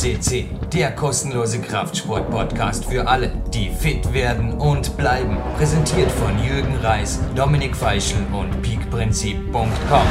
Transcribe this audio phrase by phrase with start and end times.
[0.00, 5.36] CC, der kostenlose Kraftsport-Podcast für alle, die fit werden und bleiben.
[5.58, 10.06] Präsentiert von Jürgen Reis, Dominik Feischl und peakprinzip.com.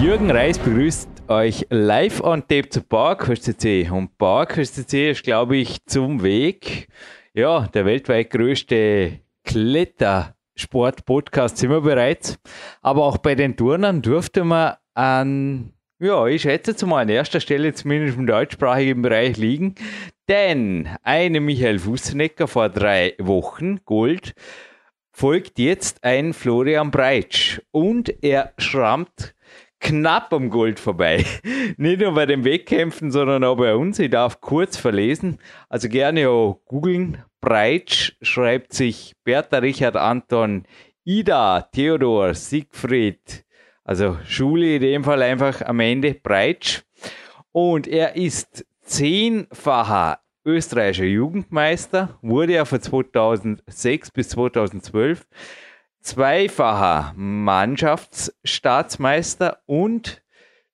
[0.00, 3.90] Jürgen Reis begrüßt euch live on tape zu PowerQuest CC.
[3.90, 6.88] Und PowerQuest CC ist, glaube ich, zum Weg,
[7.34, 12.38] ja, der weltweit größte Klettersport-Podcast sind wir bereits.
[12.80, 17.38] Aber auch bei den Turnern durfte man an, ja, ich schätze jetzt mal an erster
[17.38, 19.76] Stelle zumindest im deutschsprachigen Bereich liegen.
[20.28, 24.34] Denn eine Michael Fußnecker vor drei Wochen, Gold,
[25.12, 27.60] folgt jetzt ein Florian Breitsch.
[27.70, 29.36] Und er schrammt
[29.78, 31.24] knapp am Gold vorbei.
[31.76, 34.00] Nicht nur bei den Wettkämpfen, sondern auch bei uns.
[34.00, 35.38] Ich darf kurz verlesen.
[35.68, 37.22] Also gerne auch googeln.
[37.40, 40.64] Breitsch schreibt sich Bertha Richard Anton
[41.04, 43.44] Ida Theodor Siegfried.
[43.84, 46.82] Also Schule in dem Fall einfach am Ende Breitsch.
[47.50, 55.24] Und er ist zehnfacher österreichischer Jugendmeister, wurde er von 2006 bis 2012
[56.02, 60.22] zweifacher Mannschaftsstaatsmeister und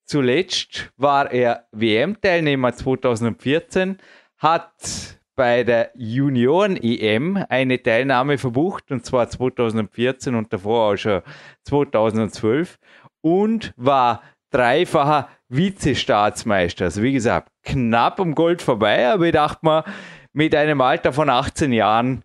[0.04, 3.98] zuletzt war er WM-Teilnehmer 2014,
[4.38, 11.22] hat bei der Junioren-EM eine Teilnahme verbucht, und zwar 2014 und davor auch schon
[11.62, 12.76] 2012
[13.20, 16.86] und war dreifacher Vizestaatsmeister.
[16.86, 19.84] Also wie gesagt, knapp um Gold vorbei, aber ich dachte mal,
[20.32, 22.24] mit einem Alter von 18 Jahren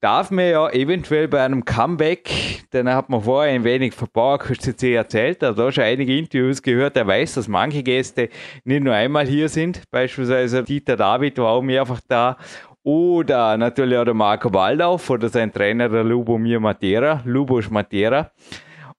[0.00, 4.08] darf mir ja eventuell bei einem Comeback, denn er hat mir vorher ein wenig von
[4.08, 8.30] PowerCC erzählt, er hat da schon einige Interviews gehört, er weiß, dass manche Gäste
[8.64, 12.38] nicht nur einmal hier sind, beispielsweise Dieter David war auch mehrfach da
[12.82, 18.30] oder natürlich auch der Marco Waldorf oder sein Trainer, der Lubomir Matera, Lubos Matera.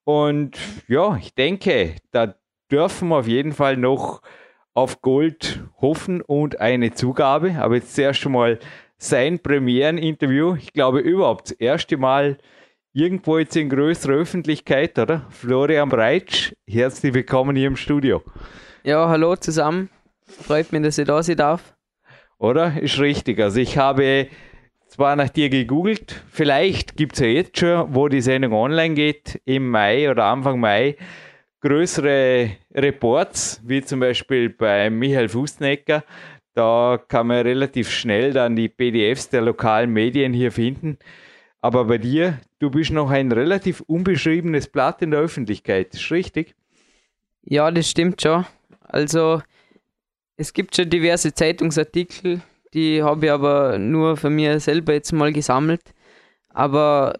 [0.04, 0.58] Und
[0.88, 2.36] ja, ich denke, da
[2.72, 4.22] dürfen wir auf jeden Fall noch
[4.74, 7.56] auf Gold hoffen und eine Zugabe.
[7.60, 8.60] Aber jetzt zuerst einmal
[9.02, 10.56] sein Premiereninterview.
[10.56, 12.38] Ich glaube überhaupt das erste Mal
[12.94, 15.26] irgendwo jetzt in größerer Öffentlichkeit, oder?
[15.30, 18.22] Florian Breitsch, herzlich willkommen hier im Studio.
[18.84, 19.90] Ja, hallo zusammen.
[20.24, 21.76] Freut mich, dass ich da sein darf.
[22.38, 22.80] Oder?
[22.80, 23.40] Ist richtig.
[23.40, 24.28] Also ich habe
[24.88, 29.42] zwar nach dir gegoogelt, vielleicht gibt es ja jetzt schon, wo die Sendung online geht,
[29.46, 30.96] im Mai oder Anfang Mai,
[31.62, 36.04] größere Reports, wie zum Beispiel bei Michael Fußnecker,
[36.54, 40.98] da kann man relativ schnell dann die PDFs der lokalen Medien hier finden.
[41.62, 46.56] Aber bei dir, du bist noch ein relativ unbeschriebenes Blatt in der Öffentlichkeit, ist richtig?
[47.44, 48.46] Ja, das stimmt schon.
[48.82, 49.42] Also
[50.38, 52.42] es gibt schon diverse Zeitungsartikel,
[52.74, 55.94] die habe ich aber nur für mich selber jetzt mal gesammelt.
[56.50, 57.20] Aber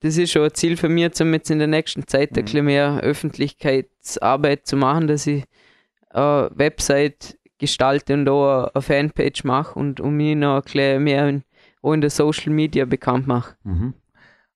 [0.00, 2.38] das ist schon ein Ziel für mich, um jetzt in der nächsten Zeit mhm.
[2.38, 5.44] ein bisschen mehr Öffentlichkeitsarbeit zu machen, dass ich
[6.10, 11.42] eine Website gestalte und auch eine Fanpage mache und um mich noch ein mehr in,
[11.82, 13.56] auch in der Social Media bekannt mache.
[13.64, 13.94] Mhm.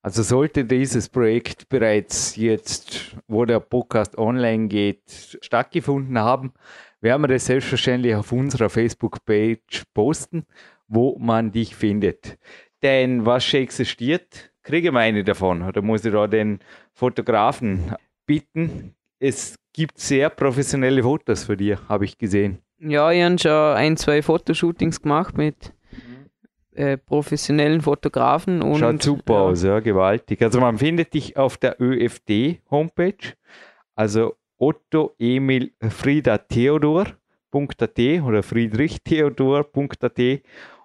[0.03, 6.53] Also sollte dieses Projekt bereits jetzt, wo der Podcast online geht, stattgefunden haben,
[7.01, 10.45] werden wir das selbstverständlich auf unserer Facebook-Page posten,
[10.87, 12.39] wo man dich findet.
[12.83, 15.63] Denn was schon existiert, kriege ich eine davon.
[15.63, 16.61] Oder muss ich da den
[16.93, 17.95] Fotografen
[18.25, 18.95] bitten?
[19.19, 22.59] Es gibt sehr professionelle Fotos für dich, habe ich gesehen.
[22.81, 25.73] Ja, ich habe schon ein, zwei Fotoshootings gemacht mit
[26.79, 28.63] äh, professionellen Fotografen.
[28.63, 29.41] Und, Schaut super ja.
[29.41, 30.41] aus, ja, gewaltig.
[30.43, 33.35] Also man findet dich auf der ÖFD-Homepage,
[33.97, 40.21] also Otto Emil Frieda Theodor.at oder friedrichtheodor.at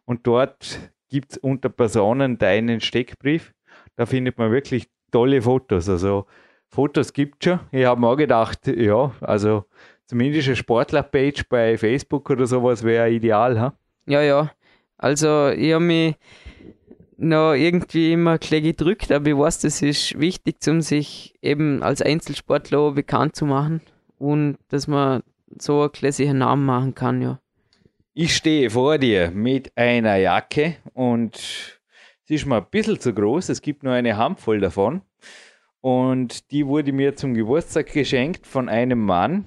[0.05, 0.79] und dort
[1.09, 3.53] gibt es unter Personen deinen Steckbrief.
[3.95, 5.89] Da findet man wirklich tolle Fotos.
[5.89, 6.25] Also
[6.69, 7.59] Fotos gibt es schon.
[7.71, 9.65] Ich habe mir auch gedacht, ja, also
[10.13, 13.73] zumindest eine Sportler-Page bei Facebook oder sowas wäre ideal, ha?
[14.05, 14.51] Ja, ja.
[14.99, 16.15] Also ich habe mich
[17.17, 22.03] noch irgendwie immer ein gedrückt, aber ich weiß, das ist wichtig, um sich eben als
[22.03, 23.81] Einzelsportler bekannt zu machen
[24.19, 25.23] und dass man
[25.57, 27.39] so einen klassischen Namen machen kann, ja.
[28.13, 31.81] Ich stehe vor dir mit einer Jacke und
[32.25, 35.01] sie ist mal ein bisschen zu groß, es gibt nur eine Handvoll davon.
[35.81, 39.43] Und die wurde mir zum Geburtstag geschenkt von einem Mann,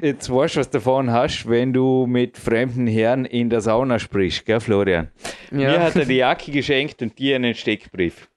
[0.00, 3.98] Jetzt weißt du, was du davon hast, wenn du mit fremden Herren in der Sauna
[3.98, 5.10] sprichst, gell, Florian?
[5.50, 5.58] Ja.
[5.58, 8.28] Mir hat er die Jacke geschenkt und dir einen Steckbrief.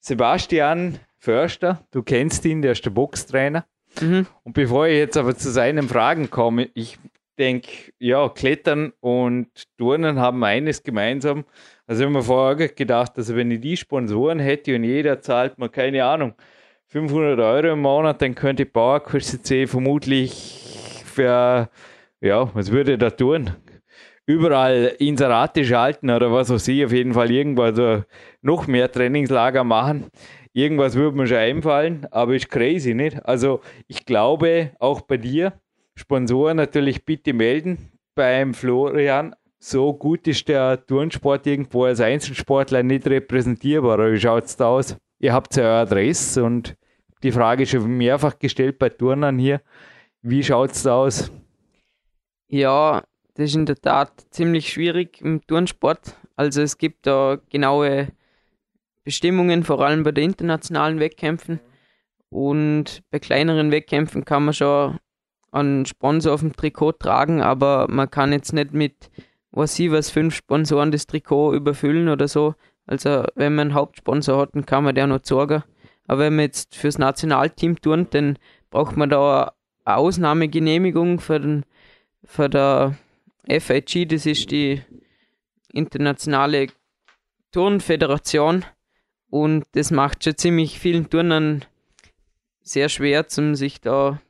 [0.00, 3.66] Sebastian Förster, du kennst ihn, der ist der Boxtrainer.
[4.00, 4.26] Mhm.
[4.44, 6.98] Und bevor ich jetzt aber zu seinen Fragen komme, ich
[7.38, 11.44] denke, ja, Klettern und Turnen haben eines gemeinsam.
[11.86, 15.58] Also ich habe mir vorher gedacht, also wenn ich die Sponsoren hätte und jeder zahlt
[15.58, 16.34] mir, keine Ahnung,
[16.88, 21.68] 500 Euro im Monat, dann könnte PowerQuest C vermutlich für,
[22.20, 23.50] ja, was würde da tun?
[24.26, 28.02] Überall Inserate schalten oder was auch sie, auf jeden Fall irgendwas, so
[28.42, 30.06] noch mehr Trainingslager machen.
[30.52, 33.24] Irgendwas würde mir schon einfallen, aber ist crazy, nicht?
[33.26, 35.52] Also ich glaube, auch bei dir,
[35.94, 39.34] Sponsoren natürlich bitte melden beim Florian.
[39.58, 44.12] So gut ist der Turnsport irgendwo als Einzelsportler nicht repräsentierbar.
[44.12, 44.96] Wie schaut es da aus?
[45.18, 46.76] Ihr habt ja eure Adresse und
[47.22, 49.62] die Frage ist schon mehrfach gestellt bei Turnern hier.
[50.22, 51.30] Wie schaut es da aus?
[52.48, 53.02] Ja,
[53.34, 56.16] das ist in der Tat ziemlich schwierig im Turnsport.
[56.36, 58.08] Also es gibt da genaue
[59.04, 61.60] Bestimmungen, vor allem bei den internationalen Wettkämpfen.
[62.28, 64.98] Und bei kleineren Wettkämpfen kann man schon
[65.52, 69.10] einen Sponsor auf dem Trikot tragen, aber man kann jetzt nicht mit,
[69.50, 72.54] was ich was, fünf Sponsoren das Trikot überfüllen oder so.
[72.86, 75.62] Also wenn man einen Hauptsponsor hat, dann kann man der noch sorgen.
[76.06, 78.38] Aber wenn man jetzt fürs Nationalteam turnt, dann
[78.70, 79.54] braucht man da
[79.84, 81.64] eine Ausnahmegenehmigung für, den,
[82.24, 82.96] für der
[83.48, 84.82] FIG, das ist die
[85.72, 86.68] internationale
[87.52, 88.64] Turnföderation.
[89.28, 91.64] Und das macht schon ziemlich vielen Turnern
[92.62, 94.20] sehr schwer, zum sich da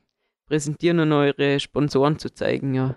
[0.47, 2.95] präsentieren und eure Sponsoren zu zeigen, ja.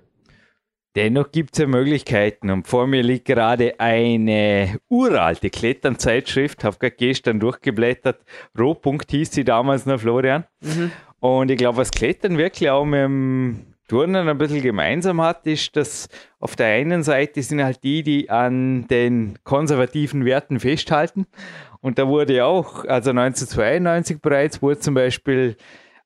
[0.97, 6.97] Dennoch gibt es ja Möglichkeiten und vor mir liegt gerade eine uralte Kletternzeitschrift, habe gerade
[6.97, 8.21] gestern durchgeblättert.
[8.59, 10.45] Rohpunkt hieß sie damals noch, Florian.
[10.61, 10.91] Mhm.
[11.21, 15.77] Und ich glaube, was Klettern wirklich auch mit dem Turnen ein bisschen gemeinsam hat, ist,
[15.77, 16.09] dass
[16.41, 21.27] auf der einen Seite sind halt die, die an den konservativen Werten festhalten.
[21.81, 25.57] Und da wurde auch, also 1992 bereits, wurde zum Beispiel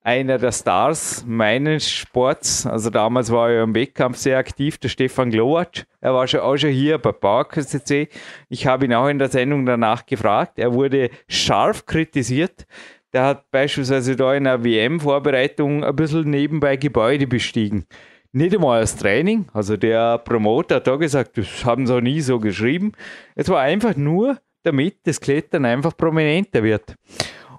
[0.05, 2.67] einer der Stars meines Sports.
[2.67, 5.87] Also damals war er im Wettkampf sehr aktiv, der Stefan Glowacz.
[6.01, 8.09] Er war schon, auch schon hier bei Park CC.
[8.51, 10.59] Ich habe ihn auch in der Sendung danach gefragt.
[10.59, 12.67] Er wurde scharf kritisiert.
[13.15, 17.87] Der hat beispielsweise da in der WM-Vorbereitung ein bisschen nebenbei Gebäude bestiegen.
[18.33, 19.47] Nicht einmal als Training.
[19.55, 22.93] Also der Promoter hat da gesagt, das haben sie auch nie so geschrieben.
[23.37, 26.95] Es war einfach nur, damit das Klettern einfach prominenter wird.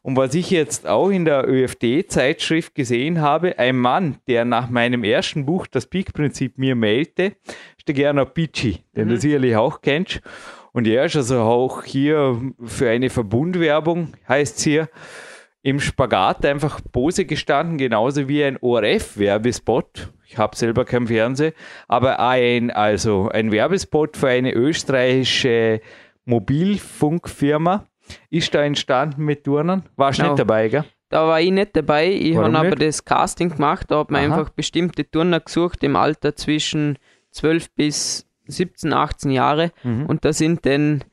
[0.05, 5.03] Und was ich jetzt auch in der ÖFD-Zeitschrift gesehen habe, ein Mann, der nach meinem
[5.03, 7.33] ersten Buch das Peak-Prinzip mir mailte,
[7.75, 9.09] ist der Gernot Pitschi, den mhm.
[9.09, 10.21] du sicherlich auch kennst.
[10.73, 14.89] Und er ist also auch hier für eine Verbundwerbung, heißt es hier,
[15.63, 20.13] im Spagat einfach Pose gestanden, genauso wie ein ORF-Werbespot.
[20.27, 21.53] Ich habe selber kein Fernsehen,
[21.87, 25.81] aber ein, also ein Werbespot für eine österreichische
[26.25, 27.87] Mobilfunkfirma
[28.29, 29.83] ist da entstanden mit Turnern?
[29.95, 30.33] Warst du genau.
[30.33, 30.85] nicht dabei, gell?
[31.09, 32.11] Da war ich nicht dabei.
[32.11, 33.89] Ich habe aber das Casting gemacht.
[33.89, 34.37] Da man Aha.
[34.37, 36.97] einfach bestimmte Turner gesucht im Alter zwischen
[37.31, 39.71] 12 bis 17, 18 Jahre.
[39.83, 40.07] Mhm.
[40.07, 41.03] Und da sind dann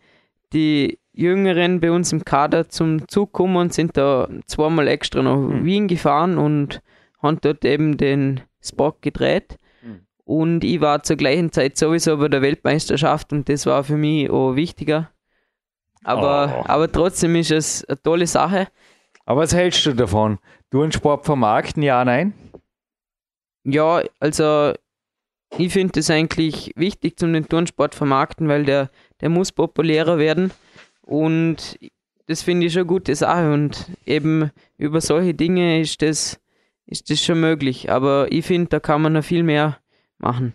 [0.53, 5.37] die Jüngeren bei uns im Kader zum Zug gekommen und sind da zweimal extra nach
[5.37, 5.65] mhm.
[5.65, 6.81] Wien gefahren und
[7.23, 9.59] haben dort eben den Spot gedreht.
[9.83, 10.00] Mhm.
[10.25, 14.31] Und ich war zur gleichen Zeit sowieso bei der Weltmeisterschaft und das war für mich
[14.31, 15.11] auch wichtiger.
[16.04, 16.64] Aber, oh.
[16.66, 18.69] aber trotzdem ist es eine tolle Sache.
[19.25, 20.38] Aber was hältst du davon?
[20.70, 22.34] Turnsport vermarkten, ja, nein?
[23.64, 24.72] Ja, also
[25.58, 28.90] ich finde es eigentlich wichtig zum den Turnsport vermarkten, weil der,
[29.20, 30.50] der muss populärer werden.
[31.02, 31.78] Und
[32.26, 33.53] das finde ich schon eine gute Sache.
[33.53, 36.41] Und eben über solche Dinge ist das,
[36.86, 37.91] ist das schon möglich.
[37.91, 39.79] Aber ich finde, da kann man noch viel mehr
[40.19, 40.55] machen.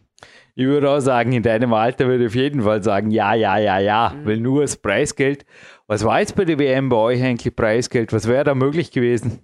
[0.60, 3.60] Ich würde auch sagen, in deinem Alter würde ich auf jeden Fall sagen, ja, ja,
[3.60, 4.26] ja, ja, mhm.
[4.26, 5.46] weil nur das Preisgeld.
[5.86, 8.12] Was war jetzt bei der WM bei euch eigentlich Preisgeld?
[8.12, 9.38] Was wäre da möglich gewesen?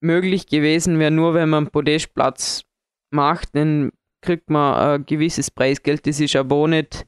[0.00, 2.64] Möglich gewesen wäre nur, wenn man einen Podestplatz
[3.10, 6.08] macht, dann kriegt man ein gewisses Preisgeld.
[6.08, 7.06] Das ist aber nicht,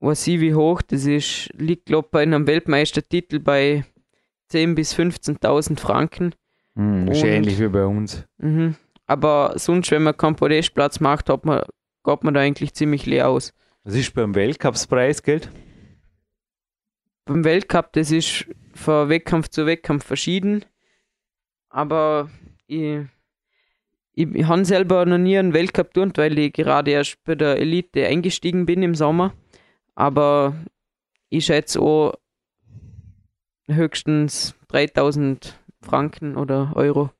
[0.00, 3.84] was ich wie hoch, das ist, liegt glaube bei einem Weltmeistertitel bei
[4.50, 6.34] 10.000 bis 15.000 Franken.
[6.74, 8.26] Hm, ist ähnlich wie bei uns.
[8.38, 8.74] Mhm.
[9.06, 11.62] Aber sonst, wenn man keinen Podestplatz macht, hat man
[12.04, 13.52] geht man da eigentlich ziemlich leer aus.
[13.84, 15.50] Was ist beim Weltcups-Preisgeld?
[17.24, 20.64] Beim Weltcup, das ist von Wettkampf zu Wettkampf verschieden.
[21.68, 22.30] Aber
[22.66, 23.00] ich,
[24.12, 27.58] ich, ich habe selber noch nie einen Weltcup tun, weil ich gerade erst bei der
[27.58, 29.34] Elite eingestiegen bin im Sommer.
[29.94, 30.54] Aber
[31.28, 32.14] ich schätze auch
[33.66, 37.10] höchstens 3000 Franken oder Euro.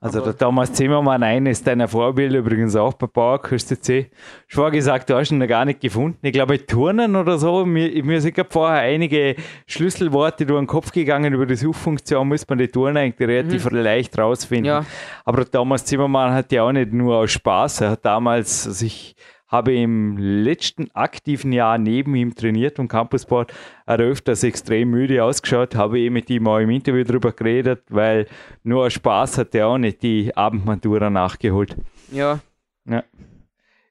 [0.00, 4.10] Also der Thomas Zimmermann, eines deiner Vorbilder, übrigens auch bei Bauerküste C.
[4.46, 6.18] Schon gesagt, du hast ihn noch gar nicht gefunden.
[6.22, 9.34] Ich glaube, Turnen oder so, mir, mir sind gerade vorher einige
[9.66, 13.78] Schlüsselworte durch den Kopf gegangen über die Suchfunktion, muss man die Turnen eigentlich relativ mhm.
[13.78, 14.66] leicht rausfinden.
[14.66, 14.84] Ja.
[15.24, 19.16] Aber der Thomas Zimmermann hat ja auch nicht nur aus Spaß, er hat damals sich
[19.48, 23.52] habe im letzten aktiven Jahr neben ihm trainiert und Campussport.
[23.86, 27.82] Er hat öfters extrem müde ausgeschaut, habe eh mit ihm auch im Interview darüber geredet,
[27.88, 28.26] weil
[28.62, 31.76] nur Spaß hat er auch nicht die Abendmatura nachgeholt.
[32.12, 32.40] Ja,
[32.88, 33.04] Ja.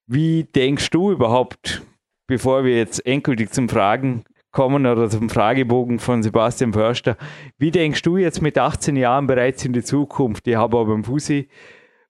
[0.08, 1.82] Wie denkst du überhaupt,
[2.28, 7.18] bevor wir jetzt endgültig zum Fragen kommen oder zum Fragebogen von Sebastian Förster,
[7.58, 10.48] wie denkst du jetzt mit 18 Jahren bereits in die Zukunft?
[10.48, 11.50] Ich habe aber beim Fussi,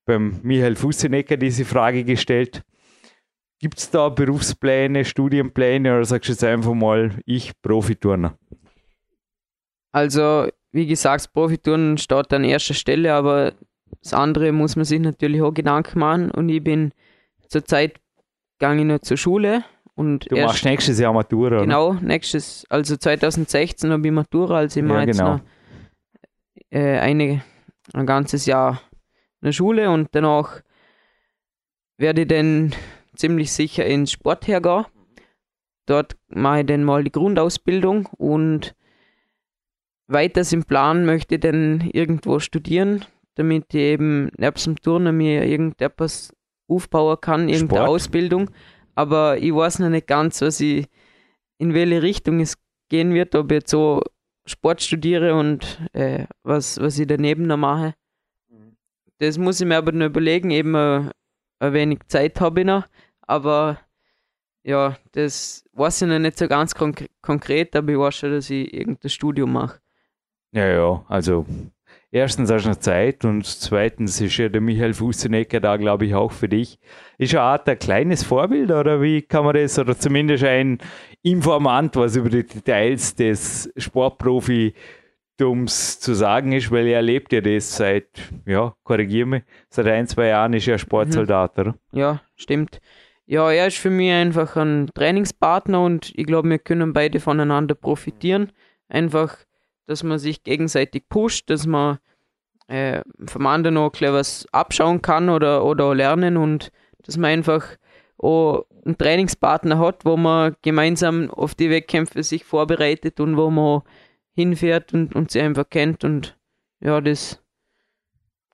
[0.06, 2.64] beim Michael Fussenecker diese Frage gestellt.
[3.60, 8.38] Gibt es da Berufspläne, Studienpläne oder sagst du jetzt einfach mal, ich Profiturner?
[9.92, 13.54] Also, wie gesagt, Profiturnen steht an erster Stelle, aber
[14.04, 16.92] das andere muss man sich natürlich auch Gedanken machen und ich bin
[17.48, 18.00] zurzeit
[18.60, 19.64] ich noch zur Schule
[19.96, 24.86] und Du machst nächstes Jahr Matura, Genau, nächstes, also 2016 habe ich Matura, also ich
[24.86, 25.34] Ja, mache jetzt genau.
[25.36, 25.42] noch
[26.70, 27.44] äh, eine,
[27.94, 28.82] ein ganzes Jahr
[29.42, 30.62] in der Schule und danach
[31.98, 32.74] werde ich dann
[33.18, 34.86] ziemlich sicher ins Sport hergehen.
[35.86, 38.76] Dort mache ich dann mal die Grundausbildung und
[40.08, 43.06] weiters im Plan möchte ich dann irgendwo studieren,
[43.36, 46.34] damit ich eben nebst dem Turnen mir irgendetwas
[46.68, 47.90] aufbauen kann, irgendeine Sport?
[47.90, 48.50] Ausbildung.
[48.96, 50.88] Aber ich weiß noch nicht ganz, was ich,
[51.58, 52.58] in welche Richtung es
[52.90, 54.02] gehen wird, ob ich jetzt so
[54.46, 57.94] Sport studiere und äh, was, was ich daneben noch mache.
[59.20, 61.12] Das muss ich mir aber noch überlegen, eben äh,
[61.60, 62.86] ein wenig Zeit habe ich noch,
[63.28, 63.80] aber
[64.64, 68.50] ja, das weiß ich noch nicht so ganz konk konkret, aber ich weiß schon, dass
[68.50, 69.80] ich irgendein Studium mache.
[70.52, 71.46] Ja, ja, also
[72.12, 76.16] erstens hast du noch Zeit und zweitens ist ja der Michael Fussenecker da, glaube ich,
[76.16, 76.80] auch für dich.
[77.18, 80.80] Ist eine Art ein kleines Vorbild oder wie kann man das, oder zumindest ein
[81.22, 87.76] Informant, was über die Details des Sportprofitums zu sagen ist, weil er erlebt ja das
[87.76, 88.08] seit,
[88.46, 91.76] ja, korrigier mich, seit ein, zwei Jahren ist er Sportsoldat, oder?
[91.92, 92.80] Ja, stimmt.
[93.30, 97.76] Ja, er ist für mich einfach ein Trainingspartner und ich glaube, wir können beide voneinander
[97.76, 98.54] profitieren.
[98.88, 99.36] Einfach,
[99.86, 102.00] dass man sich gegenseitig pusht, dass man
[102.68, 106.72] äh, vom anderen noch gleich was abschauen kann oder, oder lernen und
[107.04, 107.66] dass man einfach
[108.18, 113.82] auch einen Trainingspartner hat, wo man gemeinsam auf die Wettkämpfe sich vorbereitet und wo man
[114.32, 116.38] hinfährt und, und sie einfach kennt und
[116.80, 117.44] ja, das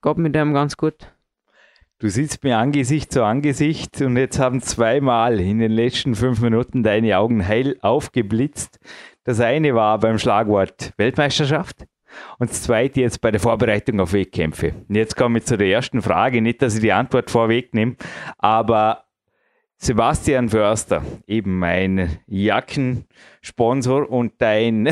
[0.01, 1.13] geht mit dem ganz gut.
[2.03, 6.83] Du sitzt mir Angesicht zu Angesicht und jetzt haben zweimal in den letzten fünf Minuten
[6.83, 8.77] deine Augen heil aufgeblitzt.
[9.23, 11.85] Das eine war beim Schlagwort Weltmeisterschaft
[12.39, 14.73] und das zweite jetzt bei der Vorbereitung auf Wettkämpfe.
[14.89, 17.95] Und jetzt komme ich zu der ersten Frage, nicht, dass ich die Antwort vorwegnehme,
[18.37, 19.05] aber
[19.83, 24.87] Sebastian Förster, eben mein Jackensponsor und dein,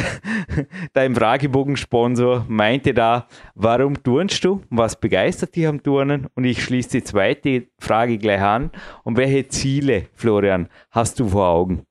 [0.94, 4.62] dein Fragebogensponsor, meinte da, warum turnst du?
[4.70, 6.28] Was begeistert dich am Turnen?
[6.36, 8.70] Und ich schließe die zweite Frage gleich an.
[9.06, 11.86] Und welche Ziele, Florian, hast du vor Augen?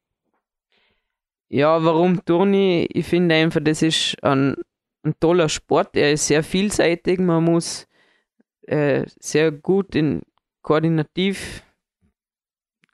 [1.49, 2.87] Ja, warum Turni?
[2.92, 4.57] Ich finde einfach, das ist ein,
[5.04, 5.97] ein toller Sport.
[5.97, 7.19] Er ist sehr vielseitig.
[7.19, 7.88] Man muss
[8.66, 10.21] äh, sehr gut in
[10.61, 11.62] koordinativ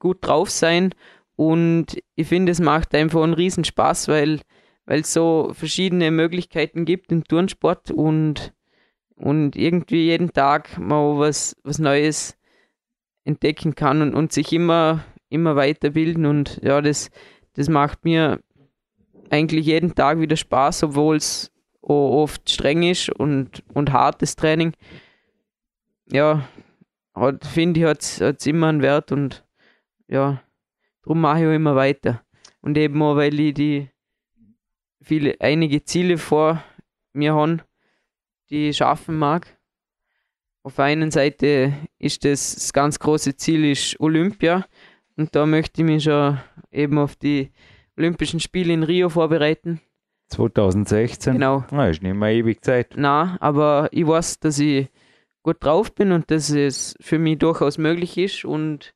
[0.07, 0.95] gut drauf sein.
[1.37, 4.41] Und ich finde, es macht einfach einen riesen Spaß, weil
[4.87, 8.55] weil es so verschiedene Möglichkeiten gibt im Turnsport und,
[9.17, 12.37] und irgendwie jeden Tag mal was, was Neues
[13.25, 16.25] entdecken kann und, und sich immer, immer weiterbilden.
[16.25, 17.11] Und ja, das,
[17.55, 18.41] das macht mir
[19.29, 24.73] eigentlich jeden Tag wieder Spaß, obwohl es oft streng ist und, und hartes Training.
[26.11, 26.49] Ja,
[27.43, 28.03] finde ich, hat
[28.41, 29.45] es immer einen Wert und
[30.09, 30.43] ja,
[31.03, 32.23] darum mache ich auch immer weiter.
[32.61, 33.91] Und eben auch, weil ich die
[35.01, 36.63] viele, einige Ziele vor
[37.13, 37.59] mir habe,
[38.51, 39.57] die ich schaffen mag.
[40.63, 44.67] Auf der einen Seite ist das, das ganz große Ziel ist Olympia
[45.17, 46.39] und da möchte ich mich schon
[46.73, 47.53] eben auf die
[47.97, 49.81] Olympischen Spiele in Rio vorbereiten.
[50.29, 51.35] 2016?
[51.35, 51.65] Genau.
[51.71, 52.95] Na, ist nicht mehr ewig Zeit.
[52.97, 54.89] Na, aber ich weiß, dass ich
[55.45, 58.93] gut drauf bin und dass es für mich durchaus möglich ist und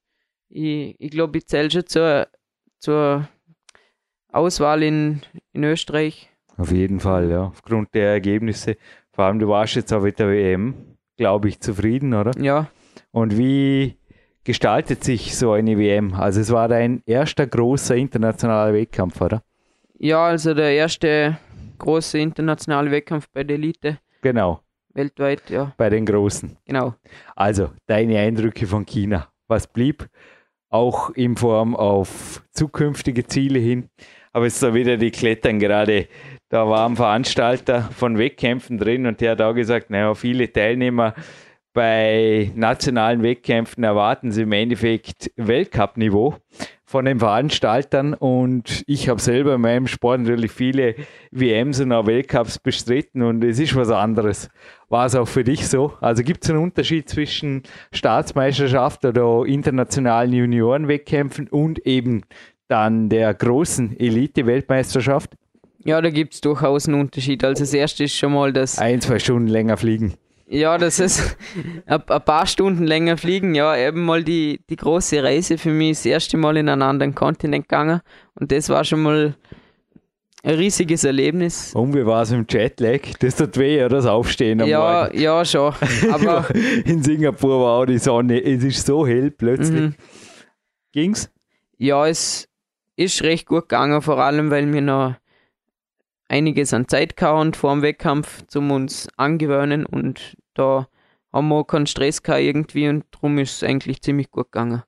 [0.50, 2.26] ich, ich glaube, ich zähle schon zur,
[2.78, 3.28] zur
[4.32, 6.28] Auswahl in, in Österreich.
[6.56, 7.44] Auf jeden Fall, ja.
[7.46, 8.76] Aufgrund der Ergebnisse.
[9.12, 12.32] Vor allem, du warst jetzt auch mit der WM, glaube ich, zufrieden, oder?
[12.40, 12.70] Ja,
[13.12, 13.96] Und wie
[14.44, 16.14] gestaltet sich so eine WM?
[16.14, 19.42] Also es war dein erster großer internationaler Wettkampf, oder?
[19.98, 21.38] ja, also der erste
[21.78, 24.60] große internationale Wettkampf bei der Elite Genau,
[24.94, 26.56] weltweit, ja, bei den Großen.
[26.66, 26.94] genau.
[27.36, 29.28] Also, deine Eindrücke von China.
[29.48, 30.08] Was blieb?
[30.70, 33.88] Auch in Form auf zukünftige Ziele hin.
[34.32, 36.06] Aber es ist da wieder die Klettern gerade.
[36.48, 41.14] Da war ein Veranstalter von Wettkämpfen drin und der hat auch gesagt, naja, viele Teilnehmer
[41.72, 46.36] bei nationalen Wettkämpfen erwarten sie im Endeffekt Weltcup-Niveau.
[46.90, 50.96] Von den Veranstaltern und ich habe selber in meinem Sport natürlich viele
[51.30, 54.48] WMs und auch Weltcups bestritten und es ist was anderes.
[54.88, 55.92] War es auch für dich so?
[56.00, 62.22] Also gibt es einen Unterschied zwischen Staatsmeisterschaft oder internationalen Juniorenwettkämpfen und eben
[62.66, 65.36] dann der großen Elite-Weltmeisterschaft?
[65.84, 67.44] Ja, da gibt es durchaus einen Unterschied.
[67.44, 68.80] Also das erste ist schon mal das.
[68.80, 70.14] Ein, zwei Stunden länger fliegen.
[70.52, 71.36] Ja, das ist
[71.86, 73.54] ein, paar Stunden länger fliegen.
[73.54, 77.14] Ja, eben mal die, die große Reise für mich das erste Mal in einen anderen
[77.14, 78.00] Kontinent gegangen.
[78.34, 79.36] Und das war schon mal
[80.42, 81.72] ein riesiges Erlebnis.
[81.72, 83.00] Und wie war es im Jetlag?
[83.20, 83.90] Das tut weh, oder?
[83.90, 85.20] Das Aufstehen am ja, Morgen.
[85.20, 85.72] Ja, schon.
[86.10, 86.48] Aber
[86.84, 88.42] in Singapur war auch die Sonne.
[88.42, 89.80] Es ist so hell plötzlich.
[89.80, 89.94] Mhm.
[90.90, 91.30] Ging's?
[91.78, 92.48] Ja, es
[92.96, 95.14] ist recht gut gegangen, vor allem weil wir noch
[96.26, 100.88] einiges an Zeit gehabt vor dem Wettkampf, zum uns angewöhnen und da
[101.32, 104.82] haben wir keinen Stress gehabt irgendwie und darum ist es eigentlich ziemlich gut gegangen.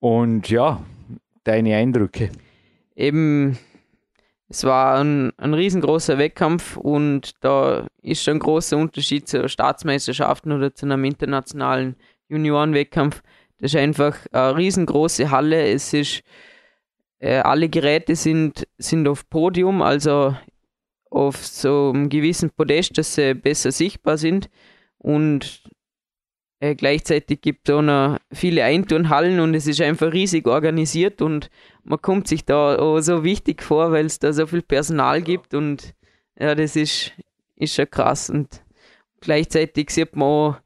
[0.00, 0.84] Und ja,
[1.44, 2.30] deine Eindrücke?
[2.94, 3.58] Eben,
[4.48, 10.52] es war ein, ein riesengroßer Wettkampf und da ist schon ein großer Unterschied zu Staatsmeisterschaften
[10.52, 11.96] oder zu einem internationalen
[12.28, 13.22] Juniorenwettkampf.
[13.58, 15.68] Das ist einfach eine riesengroße Halle.
[15.70, 16.22] Es ist
[17.18, 20.36] äh, alle Geräte sind, sind auf Podium, also
[21.10, 24.50] auf so einem gewissen Podest, dass sie besser sichtbar sind.
[24.98, 25.62] Und
[26.60, 31.50] äh, gleichzeitig gibt es auch noch viele Einturnhallen und es ist einfach riesig organisiert und
[31.84, 35.54] man kommt sich da auch so wichtig vor, weil es da so viel Personal gibt
[35.54, 35.94] und
[36.38, 37.12] ja, das ist,
[37.56, 38.28] ist schon krass.
[38.28, 38.62] Und
[39.20, 40.56] gleichzeitig sieht man auch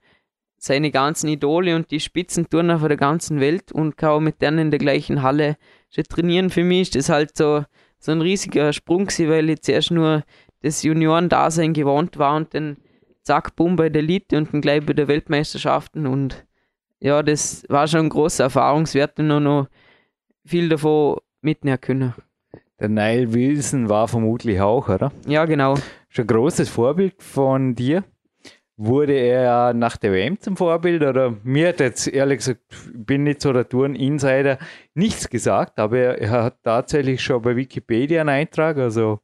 [0.56, 4.58] seine ganzen Idole und die Spitzenturner von der ganzen Welt und kann auch mit denen
[4.58, 5.56] in der gleichen Halle
[5.90, 6.50] schon trainieren.
[6.50, 7.64] Für mich ist das halt so,
[8.02, 10.24] so ein riesiger Sprung gewesen, weil ich zuerst nur
[10.60, 12.76] das Junioren-Dasein gewohnt war und dann
[13.22, 16.44] zack, bumm bei der Elite und dann gleich bei der Weltmeisterschaften und
[16.98, 19.68] ja, das war schon ein großer Erfahrungswert und noch
[20.44, 22.14] viel davon mitnehmen können.
[22.80, 25.12] Der Nile Wilson war vermutlich auch, oder?
[25.26, 25.76] Ja, genau.
[26.08, 28.02] Schon ein großes Vorbild von dir.
[28.84, 33.40] Wurde er nach der WM zum Vorbild oder mir hat jetzt ehrlich gesagt, bin nicht
[33.40, 34.58] so der Touren-Insider,
[34.94, 39.20] nichts gesagt, aber er, er, hat tatsächlich schon bei Wikipedia einen Eintrag, also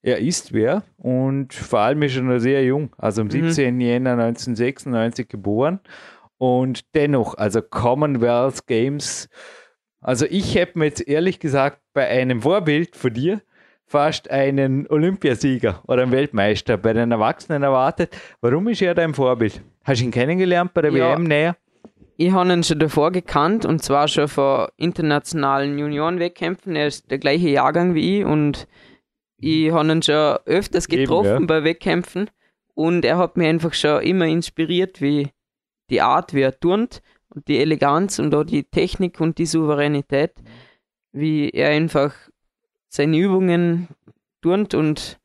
[0.00, 3.74] er ist wer und vor allem ist er noch sehr jung, also am 17.
[3.74, 3.80] Mhm.
[3.80, 5.80] Jänner 1996 geboren
[6.38, 9.28] und dennoch, also Commonwealth Games,
[10.00, 13.42] also ich hätte mir jetzt ehrlich gesagt bei einem Vorbild von dir
[13.90, 18.16] fast einen Olympiasieger oder einen Weltmeister bei den Erwachsenen erwartet.
[18.40, 19.60] Warum ist er dein Vorbild?
[19.82, 21.56] Hast du ihn kennengelernt bei der ja, WM näher?
[22.16, 26.76] Ich habe ihn schon davor gekannt und zwar schon vor internationalen Juniorenwettkämpfen.
[26.76, 28.68] Er ist der gleiche Jahrgang wie ich und
[29.38, 31.46] ich habe ihn schon öfters getroffen Eben, ja.
[31.46, 32.30] bei Wettkämpfen
[32.74, 35.30] und er hat mich einfach schon immer inspiriert, wie
[35.90, 37.02] die Art, wie er turnt
[37.34, 40.34] und die Eleganz und auch die Technik und die Souveränität,
[41.10, 42.14] wie er einfach
[42.90, 43.88] seine Übungen
[44.42, 45.18] turnt und,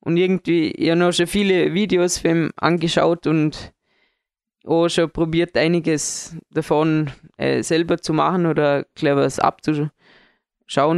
[0.00, 3.72] und irgendwie, ich habe noch schon viele Videos von ihm angeschaut und
[4.64, 9.90] auch schon probiert, einiges davon äh, selber zu machen oder gleich was abzuschauen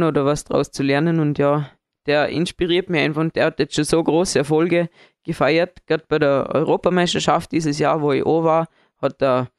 [0.03, 1.19] oder was daraus zu lernen.
[1.19, 1.71] Und ja,
[2.05, 4.89] der inspiriert mich einfach und der hat jetzt schon so große Erfolge
[5.23, 5.85] gefeiert.
[5.85, 8.67] Gerade bei der Europameisterschaft dieses Jahr, wo ich auch war,
[9.01, 9.49] hat er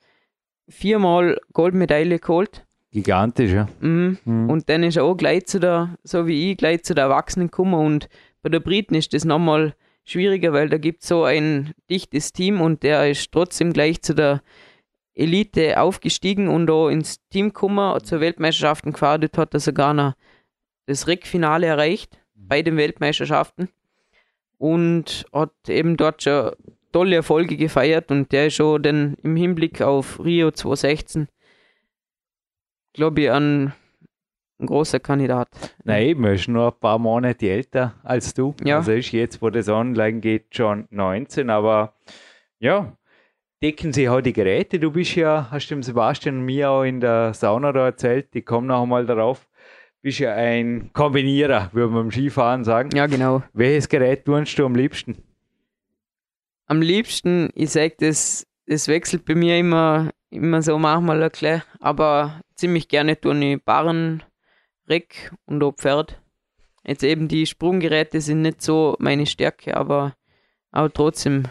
[0.69, 2.67] viermal Goldmedaille geholt.
[2.93, 3.69] Gigantisch, ja.
[3.81, 4.19] Mhm.
[4.25, 4.51] Mhm.
[4.51, 7.49] Und dann ist er auch gleich zu der, so wie ich, gleich zu der Erwachsenen
[7.49, 7.75] gekommen.
[7.75, 8.09] Und
[8.43, 9.75] bei der Briten ist das nochmal
[10.05, 14.15] schwieriger, weil da gibt es so ein dichtes Team und der ist trotzdem gleich zu
[14.15, 14.43] der
[15.15, 19.21] Elite aufgestiegen und auch ins Team gekommen, zur Weltmeisterschaften gefahren.
[19.21, 20.15] Dort hat er sogar noch
[20.87, 23.69] das Rec-Finale erreicht bei den Weltmeisterschaften
[24.59, 26.53] und hat eben dort schon
[26.93, 31.29] tolle Erfolge gefeiert und der ist schon dann im Hinblick auf Rio 2016
[32.93, 33.73] glaube ich, ein,
[34.59, 35.49] ein großer Kandidat.
[35.85, 38.55] Nein, eben, er ist nur ein paar Monate älter als du.
[38.65, 38.79] Ja.
[38.79, 41.95] Also ist jetzt, wo das online geht, schon 19, aber
[42.59, 42.97] ja,
[43.63, 44.79] decken sich auch die Geräte.
[44.79, 48.43] Du bist ja, hast dem Sebastian und mir auch in der Sauna da erzählt, die
[48.43, 49.49] kommen noch einmal darauf.
[50.03, 52.91] Bist ja ein Kombinierer, würde man beim Skifahren sagen.
[52.95, 53.43] Ja, genau.
[53.53, 55.23] Welches Gerät tust du am liebsten?
[56.67, 61.63] Am liebsten, ich sage, das, das wechselt bei mir immer, immer so manchmal ein bisschen,
[61.81, 64.23] aber ziemlich gerne tue ich Barren,
[64.89, 66.23] Reck und auch Pferd.
[66.87, 70.15] Jetzt eben die Sprunggeräte sind nicht so meine Stärke, aber,
[70.71, 71.45] aber trotzdem.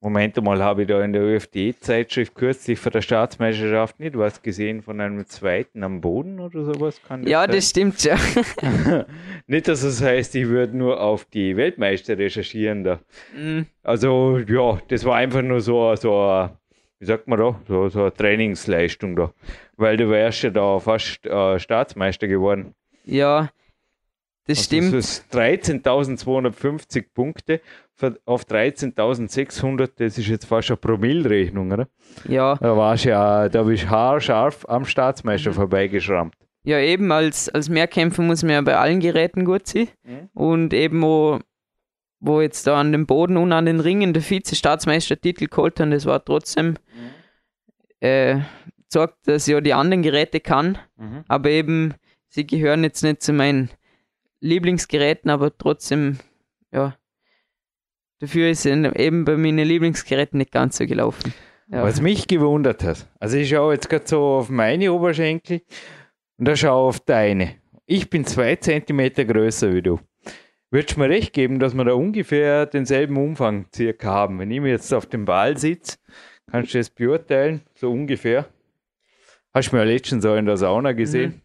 [0.00, 4.82] Moment mal, habe ich da in der ÖFD-Zeitschrift kürzlich von der Staatsmeisterschaft nicht was gesehen
[4.82, 7.00] von einem zweiten am Boden oder sowas?
[7.06, 7.50] Kann das ja, sein?
[7.50, 8.16] das stimmt ja.
[9.46, 12.98] nicht, dass es das heißt, ich würde nur auf die Weltmeister recherchieren da.
[13.36, 13.66] Mm.
[13.82, 16.48] Also, ja, das war einfach nur so, so
[17.02, 19.32] wie sagt man da, so, so eine Trainingsleistung da.
[19.76, 22.74] Weil du wärst ja da fast äh, Staatsmeister geworden.
[23.04, 23.50] Ja,
[24.46, 24.94] das Also stimmt.
[24.94, 27.60] Das ist 13.250 Punkte
[28.24, 31.88] auf 13.600, das ist jetzt fast eine Promillrechnung, oder?
[32.28, 35.54] Ja, Da warst ja, da bist haarscharf am Staatsmeister Mhm.
[35.54, 36.34] vorbeigeschrammt.
[36.64, 39.88] ja, eben als, als Mehrkämpfer muss man ja bei allen Geräten gut sein.
[40.04, 40.28] Mhm.
[40.34, 41.40] Und eben, wo,
[42.20, 46.06] wo jetzt da an dem Boden und an den Ringen der Vize-Staatsmeistertitel geholt haben, das
[46.06, 46.74] war trotzdem,
[48.02, 48.40] äh,
[48.88, 51.24] sagt, dass ich ja die anderen Geräte kann, Mhm.
[51.28, 51.94] aber eben,
[52.28, 53.70] sie gehören jetzt nicht zu meinen
[54.40, 56.18] Lieblingsgeräten, aber trotzdem,
[56.72, 56.96] ja,
[58.18, 61.32] dafür ist eben bei meinen Lieblingsgeräten nicht ganz so gelaufen.
[61.68, 61.84] Ja.
[61.84, 65.62] Was mich gewundert hat, also ich schaue jetzt gerade so auf meine Oberschenkel
[66.36, 67.54] und da schaue auf deine.
[67.86, 70.00] Ich bin zwei Zentimeter größer wie du.
[70.70, 74.38] Würdest du mir recht geben, dass wir da ungefähr denselben Umfang circa haben?
[74.38, 75.98] Wenn ich mir jetzt auf dem Ball sitze,
[76.52, 78.46] kannst du das beurteilen, so ungefähr?
[79.54, 81.42] Hast du mir ja letztens so in der Sauna gesehen?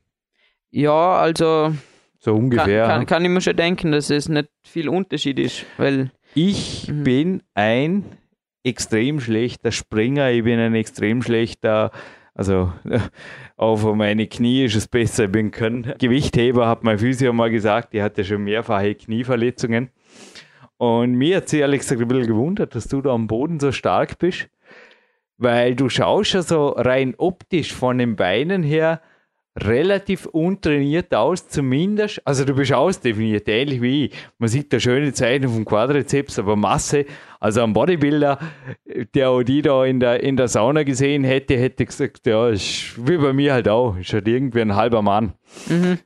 [0.69, 1.73] Ja, also
[2.19, 2.85] So kann, ungefähr.
[2.85, 3.05] kann, hm?
[3.07, 7.03] kann ich mir schon denken, dass es nicht viel Unterschied ist, weil Ich Mhm.
[7.03, 8.05] bin ein
[8.63, 11.91] extrem schlechter Springer, ich bin ein extrem schlechter,
[12.35, 12.71] also
[13.57, 17.49] auch für meine Knie ist es besser, ich bin kein Gewichtheber, hat mein Physio mal
[17.49, 19.89] gesagt, die hatte schon mehrfache Knieverletzungen.
[20.77, 23.71] Und mir hat sie ehrlich gesagt ein bisschen gewundert, dass du da am Boden so
[23.71, 24.47] stark bist,
[25.37, 29.01] weil du schaust ja so rein optisch von den Beinen her
[29.57, 32.21] relativ untrainiert aus, zumindest.
[32.25, 34.13] Also du bist ausdefiniert, ähnlich wie ich.
[34.37, 37.05] Man sieht da schöne Zeichen vom Quadrizeps, aber Masse,
[37.39, 38.39] also ein Bodybuilder,
[39.15, 42.95] der auch die da in der, in der Sauna gesehen hätte, hätte gesagt, ja, ist
[43.07, 45.33] wie bei mir halt auch, ist halt irgendwie ein halber Mann.
[45.67, 45.99] Mhm.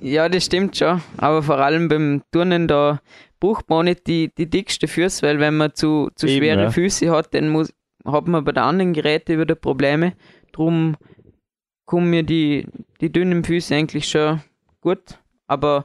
[0.00, 1.02] Ja, das stimmt schon.
[1.18, 3.00] Aber vor allem beim Turnen, da
[3.38, 6.62] braucht man auch nicht die, die dickste Füße, weil wenn man zu, zu Eben, schwere
[6.62, 6.70] ja.
[6.70, 7.72] Füße hat, dann muss,
[8.04, 10.14] hat man bei den anderen Geräten wieder Probleme.
[10.52, 10.96] Drum
[11.84, 12.66] kommen mir die,
[13.00, 14.40] die dünnen Füße eigentlich schon
[14.80, 15.18] gut.
[15.46, 15.84] Aber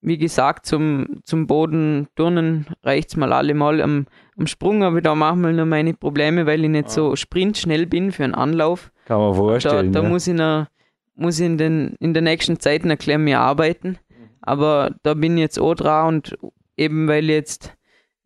[0.00, 3.80] wie gesagt, zum, zum Boden turnen reicht es mal allemal.
[3.80, 7.86] Am, am Sprung habe ich da manchmal noch meine Probleme, weil ich nicht so sprintschnell
[7.86, 8.92] bin für einen Anlauf.
[9.06, 9.92] Kann man Da, vorstellen.
[9.92, 10.08] da ja.
[10.08, 10.66] muss ich noch,
[11.14, 13.98] muss ich in, den, in der nächsten Zeit noch klar mehr arbeiten.
[14.42, 16.38] Aber da bin ich jetzt auch dran und
[16.76, 17.74] eben weil ich jetzt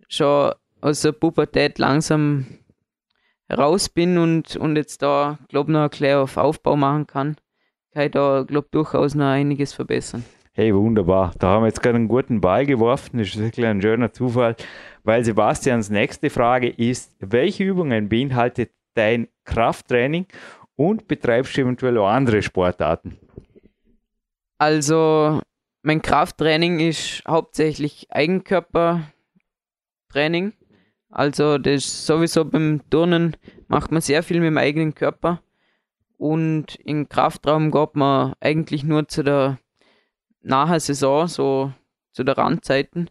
[0.08, 2.46] schon aus der Pubertät langsam
[3.50, 7.36] raus bin und, und jetzt da, glaube noch klar auf Aufbau machen kann,
[7.92, 10.24] kann ich da, glaube durchaus noch einiges verbessern.
[10.52, 11.32] Hey, wunderbar.
[11.38, 13.18] Da haben wir jetzt gerade einen guten Ball geworfen.
[13.18, 14.56] Das ist wirklich ein schöner Zufall,
[15.04, 20.26] weil Sebastians nächste Frage ist, welche Übungen beinhaltet dein Krafttraining
[20.74, 23.18] und betreibst du eventuell auch andere Sportarten?
[24.58, 25.40] Also,
[25.82, 30.52] mein Krafttraining ist hauptsächlich Eigenkörpertraining.
[31.10, 35.42] Also, das sowieso beim Turnen macht man sehr viel mit dem eigenen Körper.
[36.18, 39.58] Und im Kraftraum geht man eigentlich nur zu der
[40.42, 41.72] nahen Saison, so
[42.12, 43.10] zu der Randzeiten.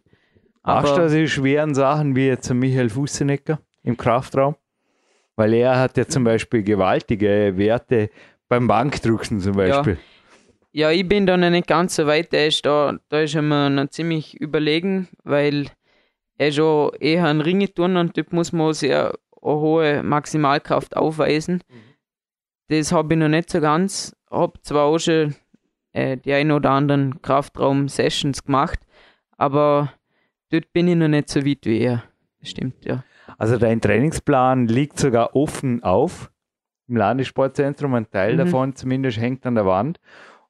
[0.63, 4.55] Machst du Aber also die schweren Sachen wie jetzt Michael Fussenecker im Kraftraum?
[5.37, 8.09] Weil er hat ja zum Beispiel gewaltige Werte
[8.49, 9.97] beim Bankdrücken zum Beispiel.
[10.73, 12.33] ja, ich bin da noch nicht ganz so weit.
[12.33, 15.67] Der ist da, da ist er mir noch ziemlich überlegen, weil
[16.37, 21.61] er ist schon eher ein Ringeturner und dort muss man sehr eine hohe Maximalkraft aufweisen.
[22.69, 24.15] Das habe ich noch nicht so ganz.
[24.29, 25.35] Habe zwar auch schon
[25.93, 28.79] äh, die ein oder anderen Kraftraum-Sessions gemacht,
[29.37, 29.93] aber
[30.49, 32.03] dort bin ich noch nicht so weit wie er.
[32.41, 33.03] Stimmt, ja.
[33.37, 36.31] Also dein Trainingsplan liegt sogar offen auf
[36.87, 37.93] im Landessportzentrum.
[37.93, 38.37] Ein Teil Mhm.
[38.37, 39.99] davon zumindest hängt an der Wand.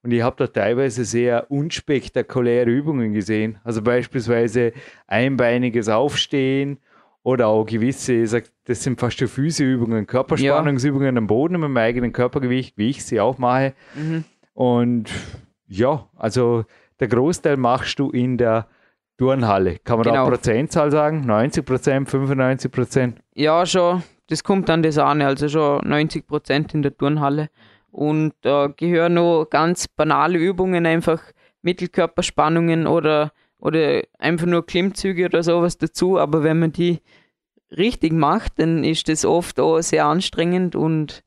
[0.07, 3.57] Und ich habe da teilweise sehr unspektakuläre Übungen gesehen.
[3.65, 4.71] Also beispielsweise
[5.05, 6.77] einbeiniges Aufstehen
[7.23, 11.75] oder auch gewisse, ich sag, das sind fast schon Physioübungen, Körperspannungsübungen am Boden mit dem
[11.75, 13.73] eigenen Körpergewicht, wie ich sie auch mache.
[13.95, 14.23] Mhm.
[14.53, 15.11] Und
[15.67, 16.63] ja, also
[17.01, 18.67] der Großteil machst du in der
[19.17, 19.77] Turnhalle.
[19.83, 20.27] Kann man da Genau.
[20.27, 21.25] eine Prozentzahl sagen?
[21.25, 23.19] 90 Prozent, 95 Prozent?
[23.35, 24.03] Ja, schon.
[24.29, 27.49] Das kommt an das an, also schon 90 Prozent in der Turnhalle.
[27.97, 31.19] Und da gehören noch ganz banale Übungen, einfach
[31.63, 36.19] Mittelkörperspannungen oder, oder einfach nur Klimmzüge oder sowas dazu.
[36.19, 36.99] Aber wenn man die
[37.75, 41.23] richtig macht, dann ist das oft auch sehr anstrengend und,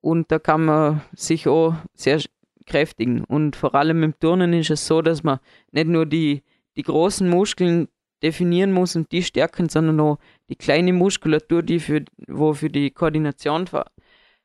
[0.00, 2.22] und da kann man sich auch sehr
[2.64, 3.22] kräftigen.
[3.24, 5.38] Und vor allem im Turnen ist es so, dass man
[5.70, 6.42] nicht nur die,
[6.76, 7.88] die großen Muskeln
[8.22, 12.90] definieren muss und die stärken, sondern auch die kleine Muskulatur, die für, wo für die
[12.90, 13.84] Koordination ver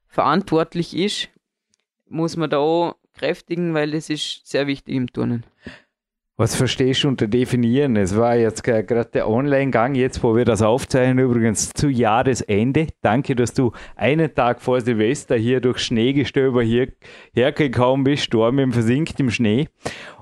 [0.07, 1.29] verantwortlich ist,
[2.15, 5.43] muss man da auch kräftigen, weil das ist sehr wichtig im Turnen.
[6.37, 7.95] Was verstehst du unter definieren?
[7.95, 12.87] Es war jetzt gerade der Online-Gang, jetzt wo wir das aufzeichnen, übrigens zu Jahresende.
[13.01, 16.89] Danke, dass du einen Tag vor Silvester hier durch Schneegestöber hier
[17.33, 19.69] hergekommen bist, Sturm versinkt im Schnee.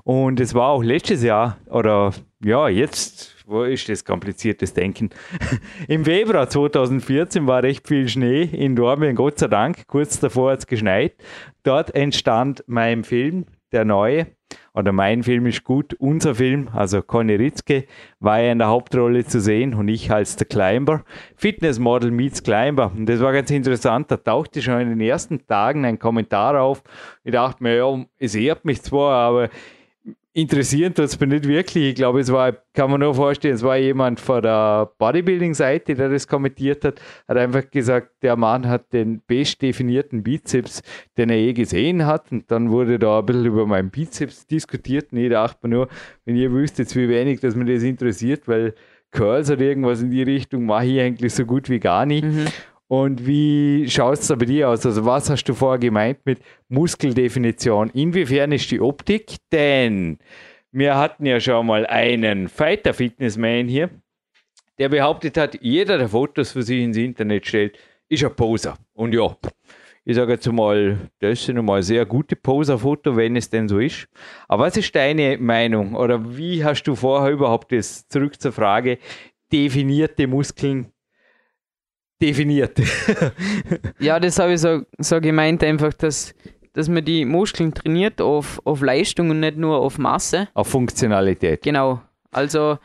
[0.04, 2.12] Und es war auch letztes Jahr, oder
[2.44, 5.10] ja, jetzt, wo ist das kompliziertes Denken?
[5.88, 9.86] Im Februar 2014 war recht viel Schnee in Dormien, Gott sei Dank.
[9.86, 11.14] Kurz davor hat es geschneit.
[11.62, 14.26] Dort entstand mein Film, der neue
[14.72, 17.86] oder mein Film ist gut, unser Film, also Conny Ritzke,
[18.20, 21.04] war ja in der Hauptrolle zu sehen und ich als der Climber.
[21.36, 22.92] Fitnessmodel meets Climber.
[22.96, 26.82] Und das war ganz interessant, da tauchte schon in den ersten Tagen ein Kommentar auf.
[27.24, 29.48] Ich dachte mir, ja, es ehrt mich zwar, aber
[30.34, 31.90] interessieren tut es mir nicht wirklich.
[31.90, 36.08] Ich glaube, es war, kann man nur vorstellen, es war jemand von der Bodybuilding-Seite, der
[36.10, 40.82] das kommentiert hat, hat einfach gesagt, der Mann hat den best definierten Bizeps,
[41.16, 42.30] den er je gesehen hat.
[42.32, 45.12] Und dann wurde da ein bisschen über meinen Bizeps diskutiert.
[45.12, 45.88] Und ich dachte mir nur,
[46.24, 48.74] wenn ihr wüsstet, wie wenig, dass mir das interessiert, weil
[49.12, 52.24] Curls oder irgendwas in die Richtung mache ich eigentlich so gut wie gar nicht.
[52.24, 52.46] Mhm.
[52.88, 54.84] Und wie schaut es da bei dir aus?
[54.84, 57.90] Also, was hast du vorher gemeint mit Muskeldefinition?
[57.90, 59.36] Inwiefern ist die Optik?
[59.52, 60.18] Denn
[60.70, 63.90] wir hatten ja schon mal einen Fighter-Fitnessman hier,
[64.78, 68.76] der behauptet hat, jeder der Fotos für sich ins Internet stellt, ist ein Poser.
[68.92, 69.34] Und ja,
[70.04, 74.06] ich sage jetzt mal, das sind mal sehr gute Poser-Foto, wenn es denn so ist.
[74.48, 75.94] Aber was ist deine Meinung?
[75.94, 78.98] Oder wie hast du vorher überhaupt das, zurück zur Frage,
[79.52, 80.93] definierte Muskeln
[82.20, 82.80] definiert.
[83.98, 86.34] ja, das habe ich so, so gemeint, einfach, dass,
[86.72, 90.48] dass man die Muskeln trainiert auf, auf Leistung und nicht nur auf Masse.
[90.54, 91.62] Auf Funktionalität.
[91.62, 92.02] Genau.
[92.30, 92.78] Also,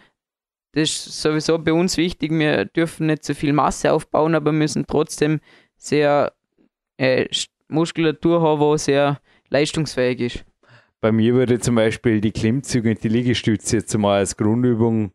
[0.73, 2.31] das ist sowieso bei uns wichtig.
[2.31, 5.39] Wir dürfen nicht so viel Masse aufbauen, aber müssen trotzdem
[5.75, 6.33] sehr
[6.97, 7.25] äh,
[7.67, 10.45] Muskulatur haben, die sehr leistungsfähig ist.
[11.01, 15.13] Bei mir würde zum Beispiel die Klimmzüge und die Liegestütze jetzt mal als Grundübung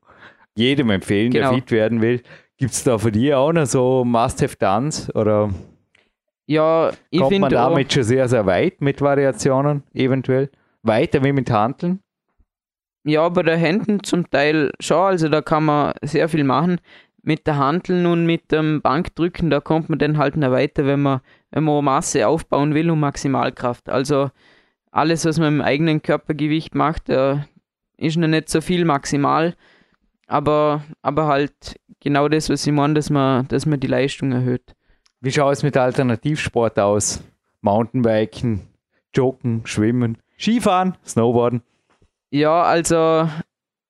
[0.57, 1.50] jedem empfehlen, genau.
[1.50, 2.22] der fit werden will.
[2.64, 5.12] Gibt es da für dich auch noch so Must-Have-Dance?
[5.12, 5.50] Oder
[6.46, 10.48] ja, ich kommt man damit schon sehr, sehr weit mit Variationen eventuell?
[10.83, 12.00] Weiter wie mit Handeln?
[13.05, 14.96] Ja, bei der Händen zum Teil schon.
[14.96, 16.81] Also da kann man sehr viel machen.
[17.22, 21.03] Mit der Handeln und mit dem Bankdrücken, da kommt man dann halt noch weiter, wenn
[21.03, 23.90] man, wenn man Masse aufbauen will und Maximalkraft.
[23.90, 24.31] Also
[24.90, 27.44] alles, was man im eigenen Körpergewicht macht, da
[27.98, 29.55] ist noch nicht so viel maximal,
[30.27, 34.75] aber, aber halt genau das, was ich meine, dass man, dass man die Leistung erhöht.
[35.21, 37.23] Wie schaut es mit Alternativsport aus?
[37.61, 38.69] Mountainbiken,
[39.15, 41.63] Joggen, Schwimmen, Skifahren, Snowboarden?
[42.31, 43.29] Ja, also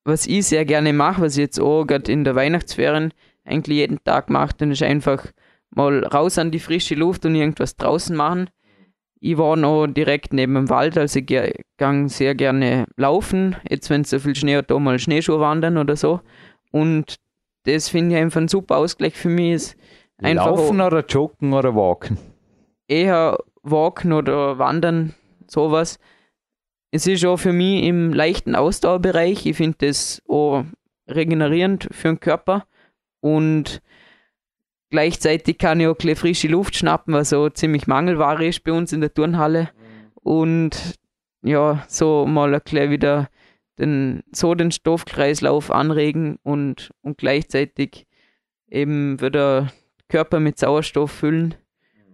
[0.05, 3.12] was ich sehr gerne mache, was ich jetzt auch gerade in der Weihnachtsferien
[3.44, 5.27] eigentlich jeden Tag mache, dann ist einfach
[5.70, 8.51] mal raus an die frische Luft und irgendwas draußen machen.
[9.26, 11.54] Ich war noch direkt neben dem Wald, also ich gehe
[12.08, 13.56] sehr gerne laufen.
[13.66, 16.20] Jetzt, wenn es so viel Schnee hat, da mal Schneeschuh wandern oder so.
[16.72, 17.16] Und
[17.62, 19.54] das finde ich einfach ein super Ausgleich für mich.
[19.54, 19.76] Ist
[20.18, 22.18] einfach Laufen oder joggen oder walken?
[22.87, 25.14] Eher walken oder wandern,
[25.46, 25.98] sowas.
[26.90, 29.46] Es ist auch für mich im leichten Ausdauerbereich.
[29.46, 30.64] Ich finde das auch
[31.08, 32.66] regenerierend für den Körper
[33.20, 33.80] und
[34.94, 38.92] gleichzeitig kann ich auch ein frische Luft schnappen, was so ziemlich Mangelware ist bei uns
[38.92, 39.70] in der Turnhalle.
[40.14, 40.94] Und
[41.42, 43.28] ja, so mal ein wieder
[43.76, 48.07] den, so den Stoffkreislauf anregen und, und gleichzeitig
[48.68, 49.72] eben wieder
[50.09, 51.57] Körper mit Sauerstoff füllen.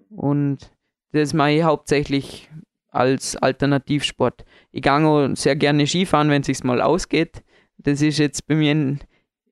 [0.09, 0.73] Und
[1.12, 2.49] das mache ich hauptsächlich
[2.88, 4.47] als Alternativsport.
[4.73, 7.43] Ich gehe auch sehr gerne Skifahren, wenn es sich mal ausgeht.
[7.77, 9.01] Das ist jetzt bei mir in,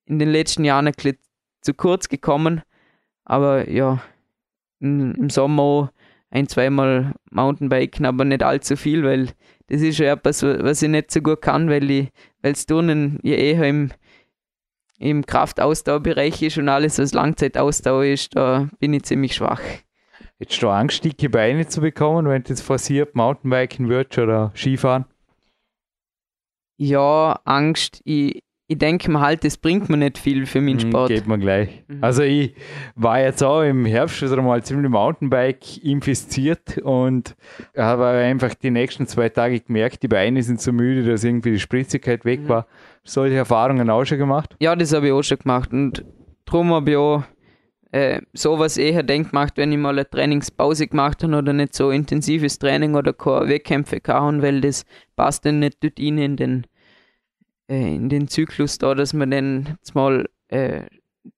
[0.06, 1.18] in den letzten Jahren ein bisschen
[1.60, 2.62] zu kurz gekommen.
[3.28, 4.02] Aber ja,
[4.80, 5.92] im Sommer
[6.30, 9.28] ein, zweimal Mountainbiken, aber nicht allzu viel, weil
[9.68, 12.08] das ist ja etwas, was ich nicht so gut kann, weil ich,
[12.42, 13.90] weil das Turnen ja eher im,
[14.98, 19.60] im Kraftausdauerbereich ist und alles, was Langzeitausdauer ist, da bin ich ziemlich schwach.
[20.38, 25.04] Hättest du Angst, dicke Beine zu bekommen, wenn du jetzt forciert Mountainbiken würdest oder Skifahren?
[26.78, 28.00] Ja, Angst.
[28.04, 31.08] Ich, ich denke mir halt, das bringt mir nicht viel für meinen mhm, Sport.
[31.08, 31.84] Geht mir gleich.
[31.88, 32.04] Mhm.
[32.04, 32.54] Also ich
[32.94, 37.34] war jetzt auch im Herbst wieder mal ziemlich Mountainbike infiziert und
[37.74, 41.60] habe einfach die nächsten zwei Tage gemerkt, die Beine sind so müde, dass irgendwie die
[41.60, 42.48] Spritzigkeit weg mhm.
[42.48, 42.66] war.
[43.04, 44.54] Solche Erfahrungen auch schon gemacht?
[44.60, 46.04] Ja, das habe ich auch schon gemacht und
[46.44, 47.22] darum habe ich auch
[47.90, 51.90] äh, sowas eher denkt macht, wenn ich mal eine Trainingspause gemacht habe oder nicht so
[51.90, 54.84] intensives Training oder keine Wettkämpfe kann, weil das
[55.16, 56.66] passt dann nicht dort rein in den
[57.68, 60.82] äh, in den Zyklus da, dass man dann jetzt mal äh,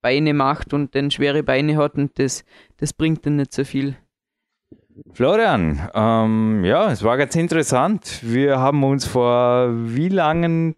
[0.00, 2.44] Beine macht und dann schwere Beine hat und das,
[2.78, 3.96] das bringt dann nicht so viel.
[5.12, 8.20] Florian, ähm, ja, es war ganz interessant.
[8.22, 10.76] Wir haben uns vor wie langen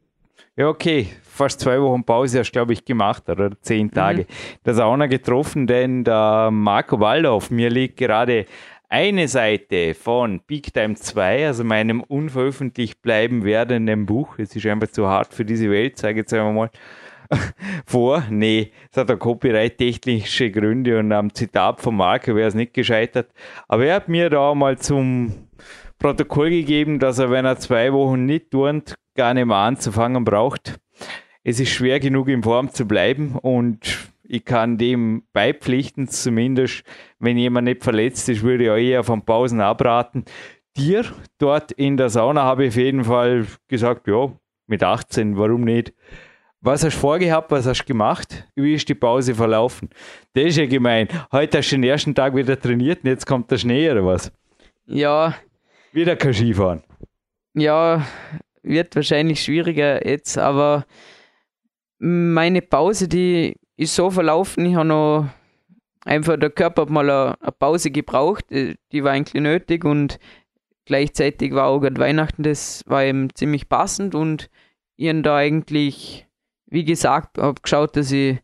[0.54, 4.22] Ja, okay, fast zwei Wochen Pause hast glaube ich, gemacht, oder zehn Tage.
[4.22, 4.26] Mhm.
[4.64, 8.46] Das auch noch getroffen, denn der Marco Waldorf, mir liegt gerade
[8.92, 14.38] eine Seite von Big Time 2, also meinem unveröffentlicht bleiben werdenden Buch.
[14.38, 16.70] Es ist einfach zu hart für diese Welt, sage ich jetzt einmal mal
[17.86, 18.22] vor.
[18.28, 23.30] Nee, es hat copyright-technische Gründe und am Zitat von Marco wäre es nicht gescheitert.
[23.66, 25.48] Aber er hat mir da mal zum
[25.98, 30.78] Protokoll gegeben, dass er, wenn er zwei Wochen nicht turnt, gar nicht mehr anzufangen braucht.
[31.44, 34.01] Es ist schwer genug in Form zu bleiben und
[34.32, 36.84] ich kann dem beipflichten, zumindest
[37.18, 40.24] wenn jemand nicht verletzt ist, würde ich auch eher von Pausen abraten.
[40.74, 41.04] Dir
[41.36, 44.32] dort in der Sauna habe ich auf jeden Fall gesagt, ja,
[44.66, 45.92] mit 18, warum nicht?
[46.62, 48.48] Was hast du vorgehabt, was hast du gemacht?
[48.54, 49.90] Wie ist die Pause verlaufen?
[50.32, 51.08] Das ist ja gemein.
[51.30, 54.32] Heute hast du den ersten Tag wieder trainiert und jetzt kommt der Schnee oder was?
[54.86, 55.34] Ja.
[55.92, 56.82] Wieder kein Skifahren.
[57.52, 58.06] Ja,
[58.62, 60.86] wird wahrscheinlich schwieriger jetzt, aber
[61.98, 65.28] meine Pause, die ist so verlaufen, ich habe noch
[66.04, 70.18] einfach, der Körper hat mal eine, Pause gebraucht, äh, die war eigentlich nötig und
[70.84, 74.50] gleichzeitig war auch gerade Weihnachten, das war eben ziemlich passend und
[74.96, 76.26] ich habe da eigentlich,
[76.66, 78.38] wie gesagt, habe geschaut, dass ich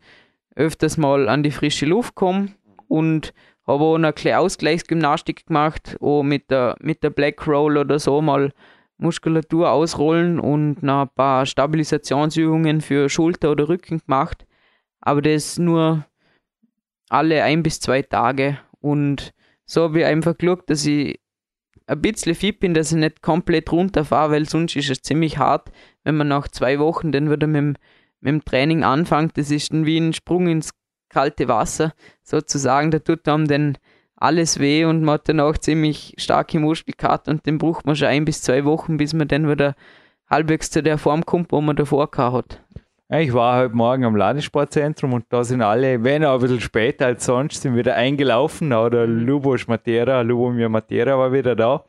[0.55, 2.49] öfters mal an die frische Luft komme
[2.89, 3.33] und
[3.67, 8.21] habe auch noch eine Ausgleichsgymnastik gemacht, auch mit der, mit der Black Roll oder so
[8.23, 8.53] mal
[8.97, 14.48] Muskulatur ausrollen und noch ein paar Stabilisationsübungen für Schulter oder Rücken gemacht.
[15.01, 16.05] Aber das nur
[17.09, 18.59] alle ein bis zwei Tage.
[18.81, 19.33] Und
[19.65, 21.21] so habe ich einfach geschaut, dass ich
[21.87, 25.71] ein bisschen fit bin, dass ich nicht komplett runterfahre, weil sonst ist es ziemlich hart,
[26.05, 27.75] wenn man nach zwei Wochen dann wieder mit dem,
[28.21, 29.39] mit dem Training anfängt.
[29.39, 30.71] Das ist dann wie ein Sprung ins
[31.09, 32.91] kalte Wasser, sozusagen.
[32.91, 33.79] Da tut dann den
[34.17, 38.09] alles weh und man hat dann auch ziemlich starke Muskelkater und den braucht man schon
[38.09, 39.75] ein bis zwei Wochen, bis man dann wieder
[40.29, 42.63] halbwegs zu der Form kommt, wo man davor hat.
[43.11, 47.07] Ich war heute Morgen am Landessportzentrum und da sind alle, wenn auch ein bisschen später
[47.07, 48.71] als sonst, sind wieder eingelaufen.
[48.75, 51.87] Auch der Lubos Matera, Lubomir Matera war wieder da.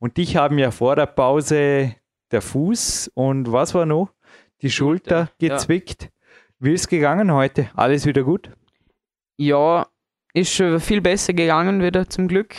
[0.00, 1.94] Und dich haben ja vor der Pause
[2.30, 4.12] der Fuß und was war noch?
[4.60, 6.02] Die Schulter gezwickt.
[6.02, 6.08] Ja.
[6.58, 7.70] Wie ist es gegangen heute?
[7.74, 8.50] Alles wieder gut?
[9.38, 9.86] Ja,
[10.34, 12.54] ist schon viel besser gegangen wieder zum Glück.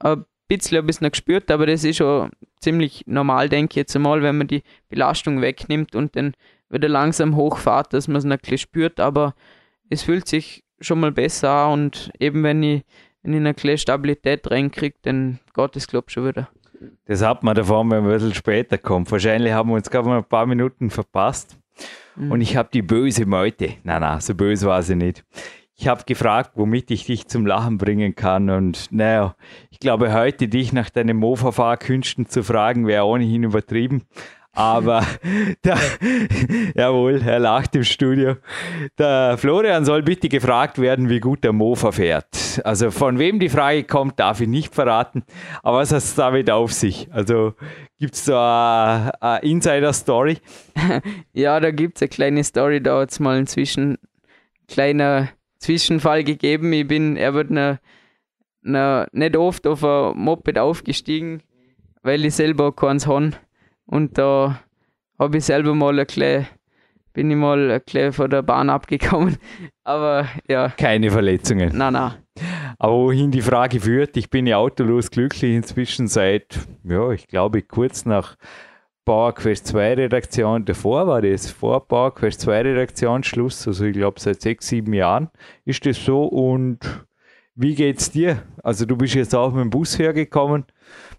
[0.00, 3.76] Ein bisschen habe ich es noch gespürt, aber das ist schon ziemlich normal, denke ich
[3.76, 6.34] jetzt einmal, wenn man die Belastung wegnimmt und dann
[6.70, 9.34] wieder langsam hochfahrt, dass man es bisschen spürt, aber
[9.90, 12.84] es fühlt sich schon mal besser an und eben wenn ich,
[13.22, 16.48] wenn ich eine kleine Stabilität reinkriege, dann geht es glaube schon wieder.
[17.06, 19.10] Das hat man davon, wenn man ein bisschen später kommt.
[19.10, 21.56] Wahrscheinlich haben wir uns gerade mal ein paar Minuten verpasst.
[22.16, 22.32] Mhm.
[22.32, 23.74] Und ich habe die böse Meute.
[23.84, 25.24] Nein, nein, so böse war sie nicht
[25.76, 28.48] ich habe gefragt, womit ich dich zum Lachen bringen kann.
[28.48, 29.34] Und naja,
[29.70, 34.02] ich glaube, heute dich nach deinen Mofa-Fahrkünsten zu fragen, wäre ohnehin übertrieben.
[34.54, 35.04] Aber
[35.64, 35.78] der,
[36.74, 38.36] jawohl, er lacht im Studio.
[38.98, 42.62] Der Florian soll bitte gefragt werden, wie gut der Mofa fährt.
[42.64, 45.24] Also von wem die Frage kommt, darf ich nicht verraten.
[45.62, 47.08] Aber was hat es damit auf sich?
[47.12, 47.54] Also
[47.98, 50.38] gibt es da eine Insider-Story?
[51.32, 53.98] Ja, da gibt es eine kleine Story, da hat es mal inzwischen
[54.68, 56.72] kleiner Zwischenfall gegeben.
[56.72, 57.80] Ich bin, er wird ne,
[58.62, 61.42] ne, nicht oft auf ein Moped aufgestiegen,
[62.02, 63.32] weil ich selber keins habe.
[63.86, 64.60] Und da
[65.18, 66.46] habe ich selber mal ein klein,
[67.12, 69.36] bin ich mal ein klein von der Bahn abgekommen.
[69.84, 70.70] Aber ja.
[70.70, 71.76] Keine Verletzungen.
[71.76, 72.12] Nein, nein.
[72.78, 77.62] Aber wohin die Frage führt, ich bin ja autolos glücklich inzwischen seit, ja, ich glaube
[77.62, 78.36] kurz nach
[79.04, 84.40] PowerQuest 2 Redaktion, davor war das, vor PowerQuest 2 Redaktion Schluss, also ich glaube seit
[84.40, 85.28] sechs, sieben Jahren
[85.64, 86.80] ist das so und
[87.54, 88.42] wie geht's dir?
[88.62, 90.64] Also du bist jetzt auch mit dem Bus hergekommen,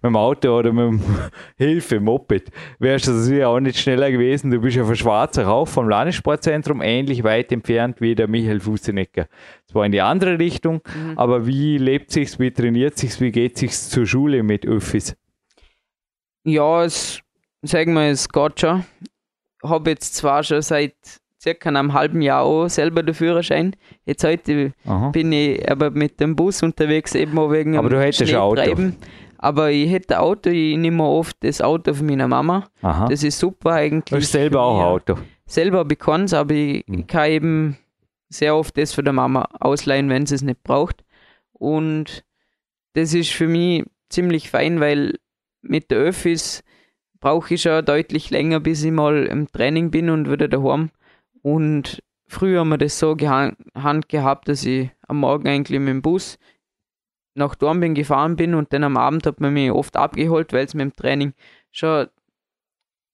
[0.06, 1.02] mit dem Auto oder mit dem
[1.58, 2.52] Hilfe, Moped.
[2.80, 4.52] Wärst du sicher auch nicht schneller gewesen.
[4.52, 9.28] Du bist ja von Schwarzer Rauch vom Landessportzentrum ähnlich weit entfernt wie der Michael Fusenecker.
[9.66, 11.18] Zwar in die andere Richtung, mhm.
[11.18, 15.16] aber wie lebt sich's, wie trainiert sich's, wie geht sich's zur Schule mit Öffis?
[16.44, 17.22] Ja, es
[17.64, 18.86] sagen wir, es geht schon.
[19.64, 20.94] Habe jetzt zwar schon seit
[21.42, 23.76] circa einem halben Jahr auch selber den Führerschein.
[24.06, 25.10] Jetzt heute Aha.
[25.10, 28.62] bin ich aber mit dem Bus unterwegs, eben auch wegen Aber du hättest ein Auto.
[29.46, 32.68] Aber ich hätte ein Auto, ich nehme oft das Auto von meiner Mama.
[32.82, 33.08] Aha.
[33.08, 34.20] Das ist super eigentlich.
[34.20, 35.18] Du selber auch ein Auto?
[35.46, 37.06] Selber bekannt, aber ich hm.
[37.06, 37.78] kann eben
[38.28, 41.04] sehr oft das von der Mama ausleihen, wenn sie es nicht braucht.
[41.54, 42.24] Und
[42.94, 45.20] das ist für mich ziemlich fein, weil
[45.62, 46.64] mit der Öffis
[47.20, 50.90] brauche ich schon deutlich länger, bis ich mal im Training bin und wieder daheim.
[51.44, 56.02] Und früher haben wir das so Hand gehabt, dass ich am Morgen eigentlich mit dem
[56.02, 56.40] Bus
[57.36, 60.74] nach Dornbirn gefahren bin und dann am Abend hat man mich oft abgeholt, weil es
[60.74, 61.34] mit dem Training
[61.72, 62.08] schon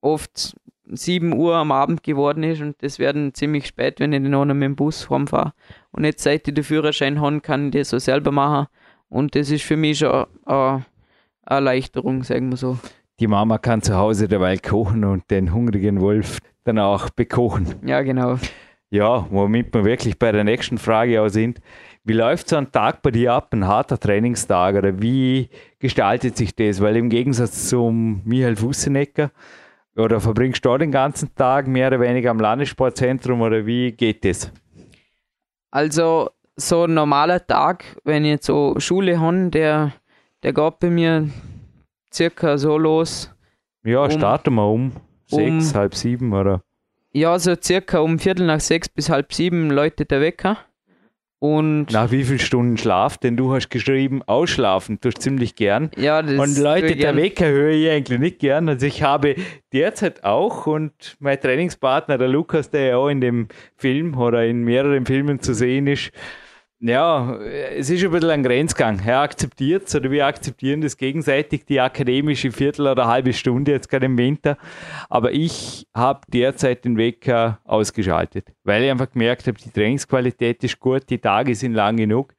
[0.01, 0.55] oft
[0.85, 4.45] 7 Uhr am Abend geworden ist und das werden ziemlich spät, wenn ich dann noch
[4.45, 5.53] mit dem Bus heimfahre.
[5.91, 8.67] Und jetzt, seit ich den Führerschein habe, kann ich das so selber machen.
[9.09, 10.85] Und das ist für mich schon eine
[11.45, 12.77] Erleichterung, sagen wir so.
[13.19, 17.75] Die Mama kann zu Hause derweil kochen und den hungrigen Wolf dann auch bekochen.
[17.85, 18.37] Ja, genau.
[18.89, 21.61] Ja, womit wir wirklich bei der nächsten Frage auch sind.
[22.03, 25.49] Wie läuft so ein Tag bei dir ab, ein harter Trainingstag oder wie
[25.79, 26.81] gestaltet sich das?
[26.81, 29.31] Weil im Gegensatz zum Michael Fussenecker,
[29.95, 34.51] oder verbringst du den ganzen Tag mehr oder weniger am Landessportzentrum oder wie geht das?
[35.69, 39.93] Also so ein normaler Tag, wenn ich jetzt so Schule habe, der,
[40.43, 41.29] der geht bei mir
[42.13, 43.33] circa so los.
[43.83, 44.91] Ja, um, starten wir um
[45.27, 46.61] sechs, um, halb sieben oder?
[47.13, 50.57] Ja, so circa um Viertel nach sechs bis halb sieben läutet der Wecker.
[51.43, 53.17] Und Nach wie vielen Stunden Schlaf?
[53.17, 55.89] Denn du hast geschrieben, ausschlafen tust ziemlich gern.
[55.97, 58.69] Ja, das Und Leute, der Wecker höre ich eigentlich nicht gern.
[58.69, 59.33] Also ich habe
[59.73, 64.63] derzeit auch und mein Trainingspartner, der Lukas, der ja auch in dem Film oder in
[64.63, 66.11] mehreren Filmen zu sehen ist,
[66.81, 68.99] ja, es ist ein bisschen ein Grenzgang.
[69.05, 73.87] Er akzeptiert es oder wir akzeptieren das gegenseitig, die akademische Viertel oder halbe Stunde, jetzt
[73.87, 74.57] gerade im Winter.
[75.07, 80.79] Aber ich habe derzeit den Wecker ausgeschaltet, weil ich einfach gemerkt habe, die Trainingsqualität ist
[80.79, 82.33] gut, die Tage sind lang genug.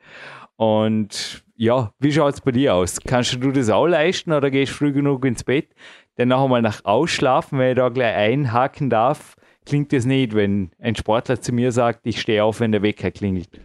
[0.56, 2.98] Und ja, wie schaut es bei dir aus?
[3.06, 5.68] Kannst du das auch leisten oder gehst früh genug ins Bett?
[6.16, 10.72] Dann noch einmal nach Ausschlafen, wenn ich da gleich einhaken darf, klingt das nicht, wenn
[10.80, 13.60] ein Sportler zu mir sagt, ich stehe auf, wenn der Wecker klingelt.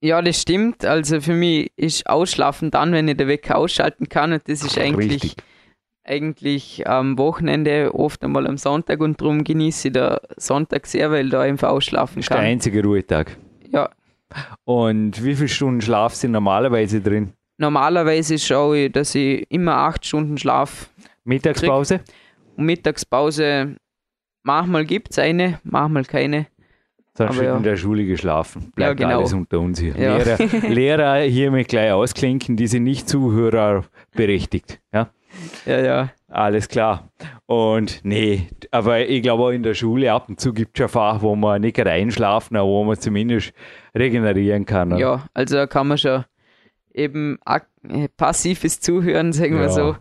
[0.00, 0.84] Ja, das stimmt.
[0.84, 4.32] Also für mich ist Ausschlafen dann, wenn ich den Wecker ausschalten kann.
[4.32, 5.34] Und das ist eigentlich,
[6.04, 9.00] eigentlich am Wochenende, oft einmal am Sonntag.
[9.00, 12.38] Und darum genieße ich den Sonntag sehr, weil da einfach ausschlafen ist kann.
[12.38, 13.36] Ist der einzige Ruhetag.
[13.70, 13.90] Ja.
[14.64, 17.32] Und wie viele Stunden Schlaf sind normalerweise drin?
[17.58, 20.90] Normalerweise schaue ich, dass ich immer acht Stunden Schlaf.
[21.24, 22.00] Mittagspause?
[22.56, 23.76] Und Mittagspause,
[24.42, 26.46] manchmal gibt es eine, manchmal keine.
[27.16, 27.56] Dann hast ja.
[27.56, 28.72] in der Schule geschlafen.
[28.74, 29.18] Bleibt ja, genau.
[29.18, 29.96] alles unter uns hier.
[29.96, 30.18] Ja.
[30.18, 30.38] Lehrer,
[30.68, 34.80] Lehrer hiermit gleich ausklinken, die sind nicht Zuhörer berechtigt.
[34.92, 35.08] Ja?
[35.64, 36.10] ja, ja.
[36.28, 37.08] Alles klar.
[37.46, 40.88] Und nee, aber ich glaube auch in der Schule ab und zu gibt es ja
[40.88, 43.54] Fach, wo man nicht reinschlafen, aber wo man zumindest
[43.94, 44.92] regenerieren kann.
[44.92, 45.00] Oder?
[45.00, 46.24] Ja, also kann man schon
[46.92, 47.38] eben
[48.16, 49.96] passives Zuhören, sagen wir so.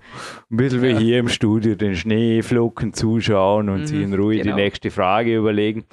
[0.50, 4.56] Ein bisschen wie hier im Studio den Schneeflocken zuschauen und mhm, sich in Ruhe genau.
[4.56, 5.86] die nächste Frage überlegen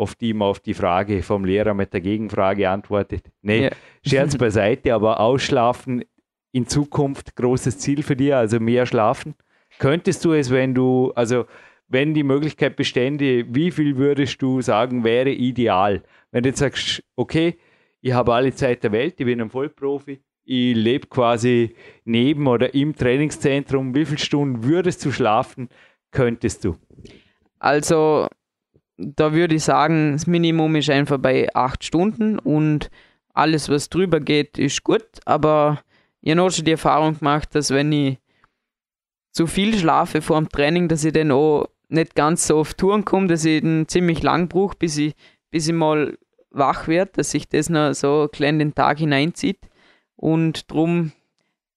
[0.00, 3.30] oft immer auf die Frage vom Lehrer mit der Gegenfrage antwortet.
[3.42, 3.70] Nee, ja.
[4.04, 6.04] Scherz beiseite, aber ausschlafen
[6.52, 9.34] in Zukunft großes Ziel für dich, also mehr schlafen.
[9.78, 11.44] Könntest du es, wenn du, also
[11.88, 16.02] wenn die Möglichkeit bestände, wie viel würdest du sagen, wäre ideal?
[16.30, 17.58] Wenn du jetzt sagst, okay,
[18.00, 21.74] ich habe alle Zeit der Welt, ich bin ein Vollprofi, ich lebe quasi
[22.04, 25.68] neben oder im Trainingszentrum, wie viele Stunden würdest du schlafen,
[26.10, 26.76] könntest du?
[27.58, 28.28] Also
[29.00, 32.90] da würde ich sagen, das Minimum ist einfach bei acht Stunden und
[33.32, 35.06] alles, was drüber geht, ist gut.
[35.24, 35.82] Aber
[36.20, 38.18] ich habe auch schon die Erfahrung gemacht, dass wenn ich
[39.32, 43.04] zu viel schlafe vor dem Training, dass ich dann auch nicht ganz so auf Touren
[43.04, 45.14] komme, dass ich dann ziemlich lang brauche, bis ich,
[45.50, 46.18] bis ich mal
[46.50, 49.58] wach werde, dass sich das noch so klein den Tag hineinzieht.
[50.16, 51.12] Und drum,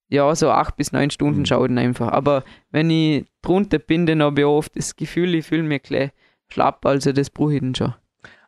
[0.10, 1.46] ja, so acht bis neun Stunden mhm.
[1.46, 2.12] schaue ich dann einfach.
[2.12, 6.12] Aber wenn ich drunter bin, dann habe ich oft das Gefühl, ich fühle mich gleich
[6.54, 7.94] schlapp, also das brauche ich dann schon.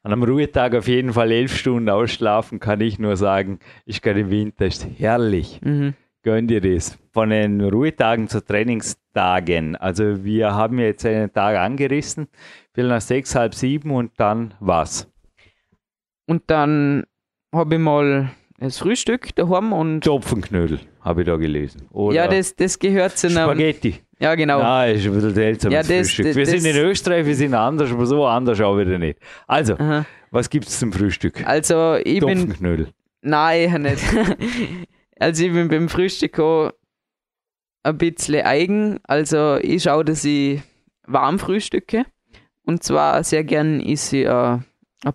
[0.03, 4.17] An einem Ruhetag auf jeden Fall elf Stunden ausschlafen, kann ich nur sagen, ich kann
[4.17, 5.59] im Winter, ist herrlich.
[5.63, 5.95] Mhm.
[6.21, 6.97] Gönn dir das.
[7.11, 9.75] Von den Ruhetagen zu Trainingstagen.
[9.75, 12.27] Also wir haben jetzt einen Tag angerissen,
[12.73, 15.11] viel nach sechs, halb sieben und dann was?
[16.27, 17.05] Und dann
[17.51, 20.03] habe ich mal das Frühstück daheim und.
[20.03, 21.87] Topfenknödel, habe ich da gelesen.
[21.91, 23.37] Oder ja, das, das gehört zu einem.
[23.37, 24.01] Spaghetti.
[24.19, 24.59] Ja, genau.
[24.59, 25.71] Nein, ist ein bisschen seltsam.
[25.71, 26.27] Ja, das, Frühstück.
[26.27, 29.19] Das, wir sind in Österreich, wir sind anders, aber so anders auch wieder nicht.
[29.47, 30.05] Also, Aha.
[30.31, 31.45] was gibt es zum Frühstück?
[31.45, 32.53] Also, ich bin.
[33.21, 34.03] Nein, nicht.
[35.19, 36.71] also, ich bin beim Frühstück auch
[37.83, 38.99] ein bisschen eigen.
[39.03, 40.61] Also, ich schaue, dass ich
[41.05, 42.05] warm frühstücke.
[42.65, 44.63] Und zwar sehr gern ist ich ein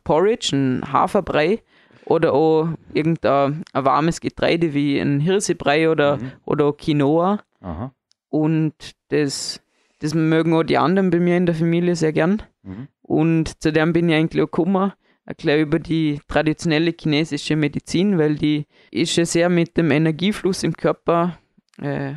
[0.05, 1.63] Porridge, ein Haferbrei
[2.05, 6.33] oder auch irgendein ein warmes Getreide wie ein Hirsebrei oder, mhm.
[6.45, 7.41] oder Quinoa.
[7.61, 7.93] Aha.
[8.31, 8.75] Und
[9.09, 9.61] das,
[9.99, 12.43] das mögen auch die anderen bei mir in der Familie sehr gern.
[12.63, 12.89] Mhm.
[13.03, 14.93] Und zu dem bin ich eigentlich auch gekommen,
[15.27, 20.75] erkläre über die traditionelle chinesische Medizin, weil die ist ja sehr mit dem Energiefluss im
[20.75, 21.39] Körper
[21.81, 22.15] äh,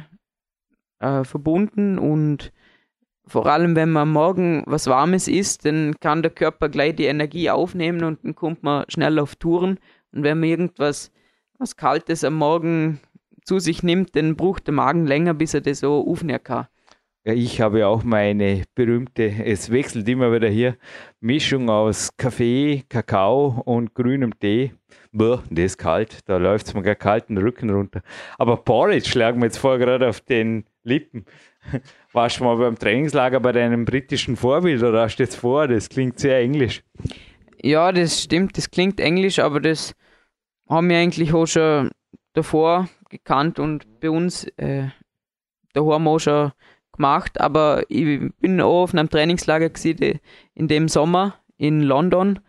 [0.99, 2.51] äh, verbunden und
[3.26, 7.49] vor allem, wenn man morgen was Warmes isst, dann kann der Körper gleich die Energie
[7.49, 9.80] aufnehmen und dann kommt man schnell auf Touren.
[10.11, 11.11] Und wenn man irgendwas
[11.57, 12.99] was Kaltes am Morgen
[13.46, 16.68] zu sich nimmt, dann braucht der Magen länger, bis er das so aufnehmen kann.
[17.26, 20.76] Ja, ich habe ja auch meine berühmte, es wechselt immer wieder hier,
[21.22, 24.74] Mischung aus Kaffee, Kakao und grünem Tee.
[25.14, 28.02] Boah, das ist kalt, da läuft es mir gar kalten Rücken runter.
[28.38, 31.24] Aber Porridge schlagen wir jetzt vor gerade auf den Lippen.
[32.12, 35.70] Warst du mal beim Trainingslager bei deinem britischen Vorbild oder hast du jetzt vor?
[35.70, 36.84] Das klingt sehr englisch.
[37.62, 39.96] Ja, das stimmt, das klingt englisch, aber das
[40.68, 41.89] haben wir eigentlich auch schon
[42.34, 44.88] davor gekannt und bei uns äh,
[45.74, 46.51] daheim auch schon
[46.91, 47.39] gemacht.
[47.39, 50.20] Aber ich bin auch auf einem Trainingslager gewesen,
[50.53, 52.39] in dem Sommer in London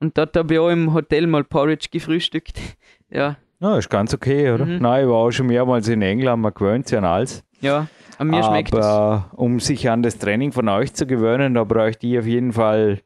[0.00, 2.60] und dort habe ich auch im Hotel mal Porridge gefrühstückt.
[3.10, 3.36] ja.
[3.60, 4.66] Ja, ist ganz okay, oder?
[4.66, 4.78] Mhm.
[4.80, 7.42] Nein, ich war auch schon mehrmals in England, man gewöhnt sich an alles.
[7.60, 7.86] Ja,
[8.18, 8.84] an mir schmeckt es.
[8.84, 12.52] Aber um sich an das Training von euch zu gewöhnen, da bräuchte ich auf jeden
[12.52, 13.00] Fall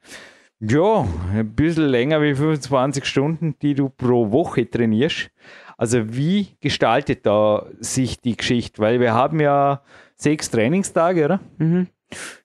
[0.60, 5.30] ja, ein bisschen länger wie 25 Stunden, die du pro Woche trainierst.
[5.78, 8.82] Also wie gestaltet da sich die Geschichte?
[8.82, 9.80] Weil wir haben ja
[10.16, 11.40] sechs Trainingstage, oder?
[11.58, 11.86] Mhm.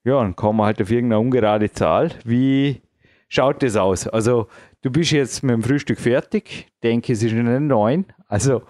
[0.04, 2.12] Ja, dann kommen wir halt auf irgendeine ungerade Zahl.
[2.24, 2.82] Wie
[3.28, 4.08] schaut das aus?
[4.08, 4.48] Also
[4.84, 8.06] du bist jetzt mit dem Frühstück fertig, denke es ist schon neun.
[8.28, 8.62] Also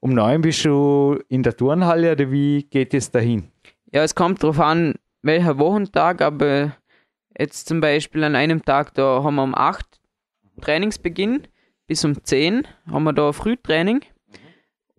[0.00, 3.48] um neun bist du in der Turnhalle oder wie geht es dahin?
[3.92, 6.76] Ja, es kommt darauf an, welcher Wochentag, aber
[7.36, 9.84] jetzt zum Beispiel an einem Tag, da haben wir um 8
[10.60, 11.48] Trainingsbeginn
[11.88, 14.02] bis um 10 haben wir da Frühtraining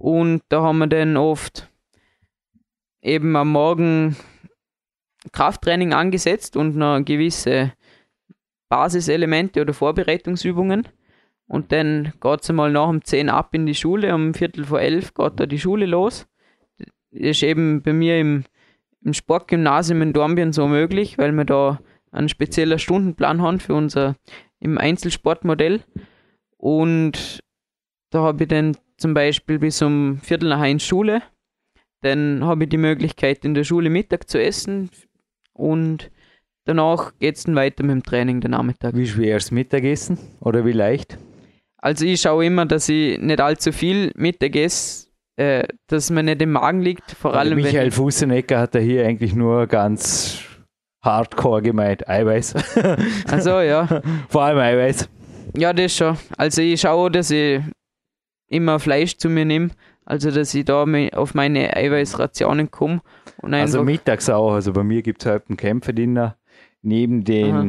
[0.03, 1.69] und da haben wir dann oft
[3.01, 4.17] eben am Morgen
[5.31, 7.71] Krafttraining angesetzt und noch gewisse
[8.67, 10.89] Basiselemente oder Vorbereitungsübungen.
[11.47, 14.13] Und dann geht es einmal nach um 10 ab in die Schule.
[14.13, 16.27] Um Viertel vor elf geht da die Schule los.
[16.77, 18.43] Das ist eben bei mir im,
[19.05, 21.79] im Sportgymnasium in Dornbirn so möglich, weil wir da
[22.11, 24.17] einen speziellen Stundenplan haben für unser
[24.59, 25.79] im Einzelsportmodell.
[26.57, 27.39] Und
[28.09, 31.21] da habe ich dann zum Beispiel bis um Viertel nach eins Schule.
[32.03, 34.89] Dann habe ich die Möglichkeit, in der Schule Mittag zu essen.
[35.51, 36.09] Und
[36.63, 38.95] danach geht es dann weiter mit dem Training den Nachmittag.
[38.95, 41.17] Wie schwer ist Mittagessen oder wie leicht?
[41.79, 46.41] Also ich schaue immer, dass ich nicht allzu viel Mittag esse, äh, dass mir nicht
[46.41, 47.11] im Magen liegt.
[47.11, 50.45] Vor allem, wenn Michael Fußenecker hat er hier eigentlich nur ganz
[51.03, 52.07] hardcore gemeint.
[52.07, 52.53] Eiweiß.
[53.29, 54.01] Also ja.
[54.29, 55.09] Vor allem Eiweiß.
[55.57, 56.17] Ja, das schon.
[56.37, 57.59] Also ich schaue, dass ich
[58.53, 59.69] immer Fleisch zu mir nehme,
[60.05, 63.01] also dass ich da auf meine Eiweißrationen komme
[63.61, 64.53] Also mittags auch.
[64.53, 66.37] Also bei mir gibt es heute einen Kämpferdiener.
[66.81, 67.67] Neben den, Aha.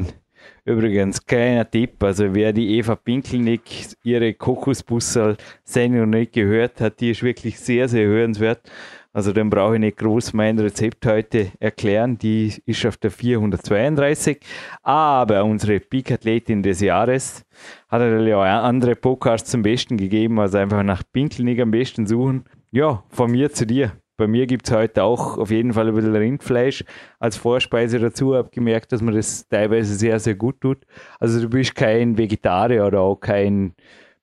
[0.65, 3.63] Übrigens, kleiner Tipp, also wer die Eva Pinkelnick,
[4.03, 8.71] ihre Kokosbussel-Sendung nicht gehört hat, die ist wirklich sehr, sehr hörenswert.
[9.15, 12.19] Also dann brauche ich nicht groß mein Rezept heute erklären.
[12.19, 14.41] Die ist auf der 432.
[14.83, 17.45] Aber unsere Peak-Athletin des Jahres
[17.89, 20.41] hat natürlich auch andere Podcasts zum Besten gegeben.
[20.41, 22.45] Also einfach nach Pinkelnick am besten suchen.
[22.73, 23.93] Ja, von mir zu dir.
[24.17, 26.85] Bei mir gibt es heute auch auf jeden Fall ein bisschen Rindfleisch
[27.19, 28.37] als Vorspeise dazu.
[28.37, 30.79] Habe gemerkt, dass man das teilweise sehr, sehr gut tut.
[31.19, 33.75] Also du bist kein Vegetarier oder auch kein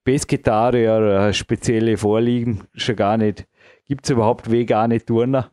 [0.06, 2.62] Pesketarier oder spezielle Vorliegen.
[2.74, 3.46] Schon gar nicht.
[3.88, 5.52] Gibt es überhaupt vegane Turner?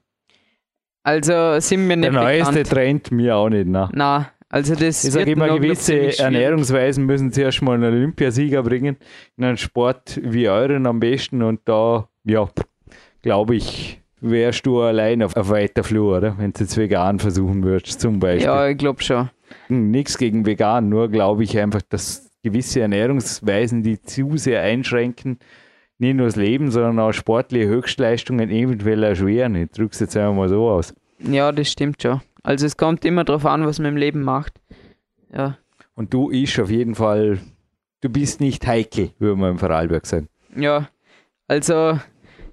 [1.03, 2.71] Also sind Der nicht neueste bekannt.
[2.71, 3.67] Trend mir auch nicht.
[3.67, 3.89] Ne?
[3.93, 6.19] Na, also das Ich sage immer, gewisse.
[6.19, 8.97] Ernährungsweisen müssen zuerst mal einen Olympiasieger bringen.
[9.37, 11.43] In einem Sport wie euren am besten.
[11.43, 12.49] Und da, ja,
[13.23, 16.37] glaube ich, wärst du allein auf, auf weiter Flur, oder?
[16.39, 18.47] Wenn du jetzt vegan versuchen würdest, zum Beispiel.
[18.47, 19.31] Ja, ich glaube schon.
[19.69, 25.39] Nichts gegen vegan, nur glaube ich einfach, dass gewisse Ernährungsweisen, die zu sehr einschränken,
[25.99, 29.55] nicht nur das Leben, sondern auch sportliche Höchstleistungen eventuell erschweren.
[29.57, 30.95] Ich drücke es jetzt einfach mal so aus.
[31.19, 32.21] Ja, das stimmt schon.
[32.45, 34.61] Also es kommt immer darauf an, was man im Leben macht.
[35.35, 35.59] Ja,
[35.95, 37.41] Und du isch auf jeden Fall,
[38.01, 40.29] du bist nicht heikel, würde man im Vorarlberg sagen.
[40.55, 40.89] ja.
[41.51, 41.99] Also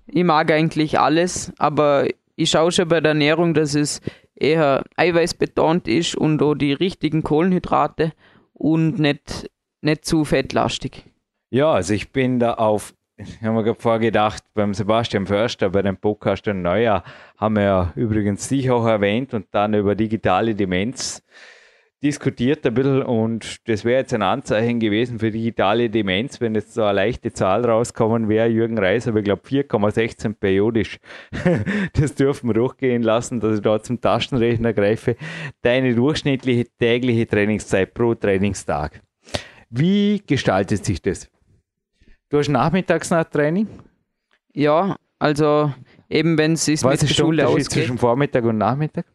[0.08, 4.01] ich mag eigentlich alles, aber ich schaue schon bei der Ernährung, dass es
[4.36, 8.12] eher eiweißbetont ist und auch die richtigen Kohlenhydrate
[8.53, 9.49] und nicht,
[9.82, 11.03] nicht zu fettlastig.
[11.49, 15.82] Ja, also ich bin da auf, ich habe mir gerade vorgedacht, beim Sebastian Förster, bei
[15.82, 17.03] dem Podcast ein Neujahr,
[17.38, 21.24] haben wir ja übrigens dich auch erwähnt und dann über digitale Demenz
[22.04, 26.74] diskutiert ein bisschen und das wäre jetzt ein Anzeichen gewesen für digitale Demenz, wenn jetzt
[26.74, 31.00] so eine leichte Zahl rauskommen wäre, Jürgen Reis, aber ich glaube 4,16 periodisch.
[31.93, 35.16] das dürfen wir durchgehen lassen, dass ich da zum Taschenrechner greife.
[35.62, 39.02] Deine durchschnittliche tägliche Trainingszeit pro Trainingstag.
[39.70, 41.30] Wie gestaltet sich das?
[42.30, 43.68] Du hast nachmittags noch Training?
[44.54, 45.74] Ja, also
[46.10, 47.72] eben wenn es sich Was mit ist der Schule ausgeht.
[47.72, 49.06] zwischen Vormittag und Nachmittag?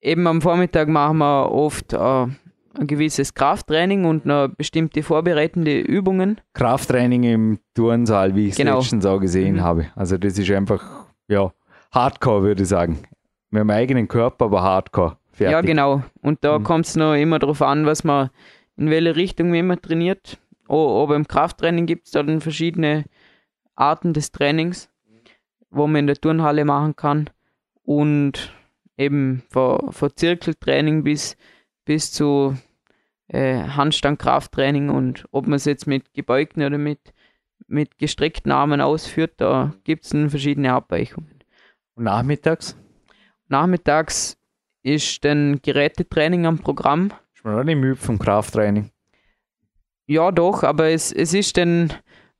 [0.00, 6.40] Eben am Vormittag machen wir oft äh, ein gewisses Krafttraining und noch bestimmte vorbereitende Übungen.
[6.54, 8.78] Krafttraining im Turnsaal, wie ich es Genau.
[8.78, 9.62] letztens auch gesehen Mhm.
[9.62, 9.86] habe.
[9.96, 11.52] Also das ist einfach, ja,
[11.92, 12.98] Hardcore, würde ich sagen.
[13.50, 15.16] mit dem eigenen Körper, aber hardcore.
[15.32, 15.52] Fertig.
[15.52, 16.02] Ja, genau.
[16.20, 16.64] Und da Mhm.
[16.64, 18.28] kommt es noch immer darauf an, was man,
[18.76, 20.38] in welche Richtung man immer trainiert.
[20.68, 23.04] O- Aber im Krafttraining gibt es dann verschiedene
[23.74, 24.90] Arten des Trainings,
[25.70, 27.30] wo man in der Turnhalle machen kann.
[27.84, 28.52] Und
[28.98, 31.36] eben von, von Zirkeltraining bis,
[31.84, 32.56] bis zu
[33.28, 37.14] äh, Handstand-Krafttraining und ob man es jetzt mit gebeugten oder mit,
[37.66, 41.40] mit gestreckten Armen ausführt, da gibt es verschiedene Abweichungen.
[41.94, 42.76] Und nachmittags?
[43.48, 44.36] Nachmittags
[44.82, 47.12] ist dann Gerätetraining am Programm.
[47.34, 48.90] Ist man auch nicht müde vom Krafttraining.
[50.06, 51.92] Ja, doch, aber es, es ist dann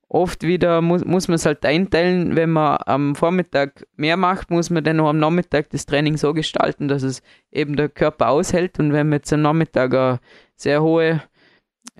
[0.08, 4.70] oft wieder, muss, muss man es halt einteilen, wenn man am Vormittag mehr macht, muss
[4.70, 8.78] man dann am Nachmittag das Training so gestalten, dass es eben der Körper aushält.
[8.78, 10.20] Und wenn man jetzt am Nachmittag eine
[10.56, 11.22] sehr hohe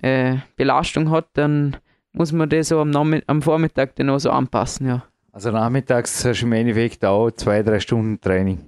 [0.01, 1.77] äh, Belastung hat, dann
[2.11, 5.03] muss man das so am, am Vormittag dann auch so anpassen, ja.
[5.31, 8.59] Also nachmittags hast du im Endeffekt auch zwei, drei Stunden Training.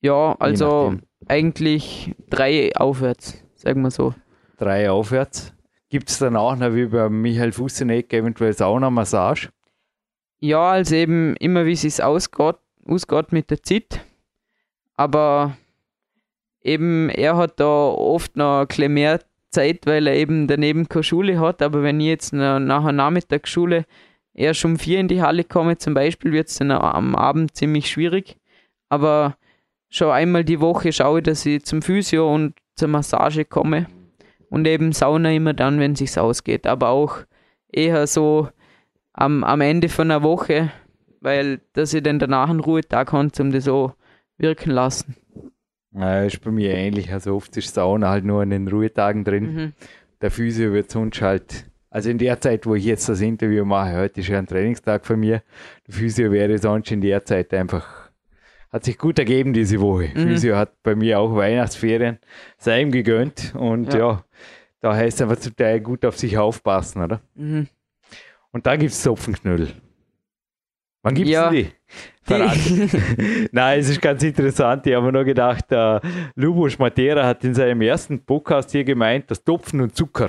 [0.00, 0.94] Ja, also
[1.26, 4.14] eigentlich drei aufwärts, sagen wir so.
[4.56, 5.52] Drei aufwärts.
[5.90, 9.50] Gibt es dann auch noch wie bei Michael Fusseneck eventuell Sauna-Massage?
[10.38, 14.00] Ja, also eben immer wie es ausgeht, ausgeht mit der Zeit.
[14.94, 15.56] Aber
[16.62, 19.20] eben er hat da oft noch ein bisschen mehr
[19.50, 21.60] Zeit, weil er eben daneben keine Schule hat.
[21.60, 23.84] Aber wenn ich jetzt na- nach einer Nachmittagsschule
[24.32, 27.90] erst um vier in die Halle komme, zum Beispiel, wird es dann am Abend ziemlich
[27.90, 28.36] schwierig.
[28.88, 29.36] Aber
[29.88, 33.86] schon einmal die Woche schaue ich, dass ich zum Physio und zur Massage komme.
[34.50, 36.66] Und eben Sauna immer dann, wenn es sich ausgeht.
[36.66, 37.18] Aber auch
[37.72, 38.48] eher so
[39.12, 40.70] am, am Ende von einer Woche,
[41.20, 43.94] weil dass ich dann danach einen Ruhetag habe, um das so
[44.36, 45.16] wirken lassen.
[45.92, 47.12] Ja, ist bei mir ähnlich.
[47.12, 49.54] Also oft ist Sauna halt nur an den Ruhetagen drin.
[49.54, 49.72] Mhm.
[50.20, 53.96] Der Physio wird sonst halt, also in der Zeit, wo ich jetzt das Interview mache,
[53.96, 55.42] heute ist ja ein Trainingstag von mir.
[55.86, 58.10] Der Physio wäre sonst in der Zeit einfach,
[58.70, 60.10] hat sich gut ergeben diese Woche.
[60.14, 60.28] Mhm.
[60.28, 62.18] Physio hat bei mir auch Weihnachtsferien,
[62.58, 63.98] sei ihm gegönnt und Ja.
[63.98, 64.24] ja,
[64.80, 67.20] da heißt es einfach zum Teil gut auf sich aufpassen, oder?
[67.34, 67.68] Mhm.
[68.52, 69.68] Und da gibt es Zopfenknödel.
[71.02, 71.50] Wann gibt es Ja.
[71.50, 71.70] die?
[72.28, 74.86] Die, Nein, es ist ganz interessant.
[74.86, 75.98] Ich habe mir nur gedacht, äh,
[76.34, 80.28] Lubos Matera hat in seinem ersten Podcast hier gemeint, dass Topfen und Zucker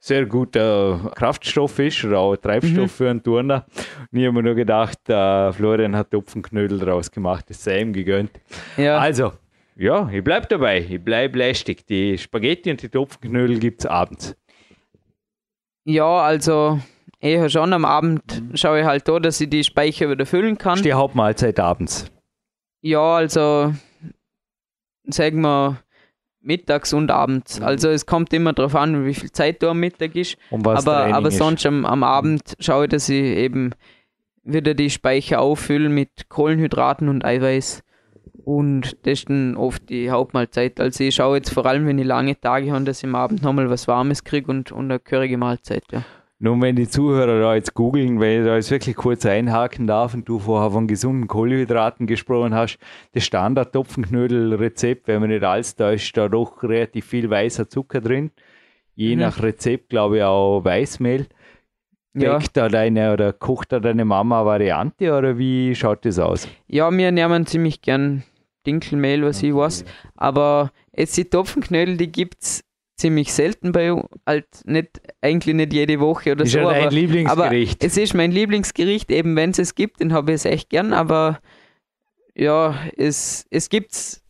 [0.00, 2.88] sehr guter Kraftstoff ist oder auch Treibstoff Mhm.
[2.88, 3.66] für einen Turner.
[4.10, 7.92] Und ich habe mir nur gedacht, äh, Florian hat Topfenknödel draus gemacht, das sei ihm
[7.92, 8.32] gegönnt.
[8.76, 9.32] ja, Also,
[9.80, 11.86] ja, ich bleibe dabei, ich bleibe lästig.
[11.86, 14.36] Die Spaghetti und die Topfenknödel gibt es abends.
[15.84, 16.78] ja, also
[17.18, 18.22] eher schon am Abend
[18.54, 20.82] schaue ich halt da, dass ich die Speicher wieder füllen Das ist kann.
[20.82, 22.10] die Hauptmahlzeit abends.
[22.82, 23.74] Ja, also
[25.06, 25.82] sagen wir
[26.40, 27.60] mittags und abends.
[27.60, 30.38] Also es kommt immer darauf an, wie viel Zeit da am Mittag ist.
[30.50, 33.74] Um was aber Training aber sonst am, am Abend schaue ich, dass ich eben
[34.42, 37.82] wieder die Speicher auffülle mit Kohlenhydraten und Eiweiß.
[38.44, 40.80] Und das ist dann oft die Hauptmahlzeit.
[40.80, 43.42] Also ich schaue jetzt vor allem, wenn ich lange Tage habe, dass ich am Abend
[43.42, 45.84] nochmal was Warmes kriege und, und eine gehörige Mahlzeit.
[45.92, 46.02] Ja.
[46.42, 50.14] Nun, wenn die Zuhörer da jetzt googeln, wenn ich da jetzt wirklich kurz einhaken darf
[50.14, 52.78] und du vorher von gesunden Kohlenhydraten gesprochen hast,
[53.12, 58.30] das Standard-Topfenknödel-Rezept, wenn man nicht alles da ist, da doch relativ viel weißer Zucker drin.
[58.94, 59.20] Je Mhm.
[59.20, 61.26] nach Rezept, glaube ich, auch Weißmehl.
[62.14, 62.32] Ja.
[62.38, 66.48] Backt da deine oder kocht da deine Mama eine Variante oder wie schaut das aus?
[66.66, 68.24] ja, wir nehmen ziemlich gern
[68.66, 69.84] Dinkelmehl, was ich weiß.
[70.16, 72.64] Aber jetzt die Topfenknödel, die gibt es
[72.96, 74.00] ziemlich selten bei.
[74.26, 76.58] Halt nicht, eigentlich nicht jede Woche oder ist so.
[76.58, 77.82] ja dein aber Lieblingsgericht.
[77.82, 80.92] Es ist mein Lieblingsgericht, eben wenn es es gibt, den habe ich es echt gern,
[80.92, 81.40] aber
[82.34, 84.22] ja, es, es gibt es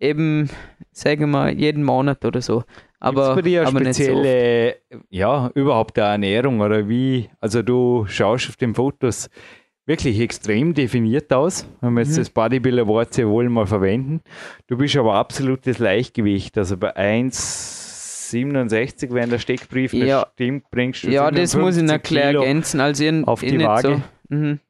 [0.00, 0.48] eben,
[0.92, 2.64] sagen wir, jeden Monat oder so.
[2.98, 4.76] Aber, Gibt's bei dir aber nicht so spezielle,
[5.10, 7.28] ja, überhaupt eine Ernährung oder wie?
[7.40, 9.28] Also du schaust auf den Fotos
[9.86, 12.16] wirklich extrem definiert aus, wenn wir jetzt Mhm.
[12.20, 14.20] das Bodybuilder-Wort sehr wohl mal verwenden.
[14.66, 20.26] Du bist aber absolutes Leichtgewicht, also bei 1,67, wenn der Steckbrief nicht Ja.
[20.34, 22.80] stimmt, bringst du Ja, das muss ich noch 57 klar ergänzen.
[22.80, 24.02] Also ich, auf die Waage.
[24.28, 24.60] So, mhm.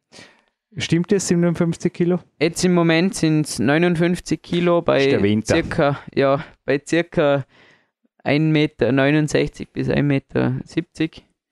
[0.79, 2.19] Stimmt das, 57 Kilo?
[2.39, 7.47] Jetzt im Moment sind es 59 Kilo bei circa, ja, bei circa
[8.25, 8.93] 1,69 Meter
[9.73, 10.61] bis 1,70 Meter.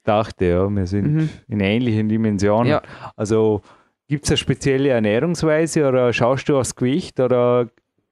[0.05, 1.29] Dachte, ja, wir sind Mhm.
[1.49, 2.71] in ähnlichen Dimensionen.
[2.71, 2.83] Ja.
[3.17, 3.63] Also
[4.07, 7.69] gibt es eine spezielle Ernährungsweise oder schaust du aufs Gewicht oder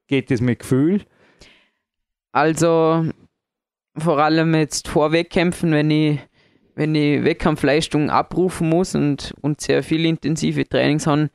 [0.07, 1.01] geht es mit Gefühl?
[2.31, 3.05] Also
[3.97, 6.19] vor allem jetzt vor Wettkämpfen, wenn ich,
[6.75, 11.29] wenn ich Wettkampfleistung abrufen muss und, und sehr viel intensive Trainings habe,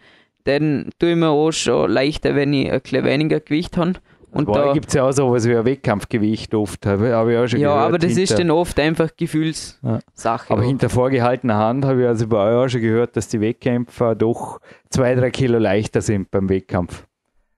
[0.45, 3.95] dann tue ich mir auch schon leichter, wenn ich ein bisschen weniger Gewicht habe.
[4.31, 7.47] Und da, gibt es ja auch sowas wie ein Wettkampfgewicht oft, habe hab ich auch
[7.47, 7.89] schon ja, gehört.
[7.89, 10.03] aber das ist hinter, dann oft einfach Gefühlssache.
[10.51, 10.67] Aber auch.
[10.67, 14.61] hinter vorgehaltener Hand habe ich also bei euch auch schon gehört, dass die Wettkämpfer doch
[14.91, 17.07] zwei, drei Kilo leichter sind beim Wettkampf.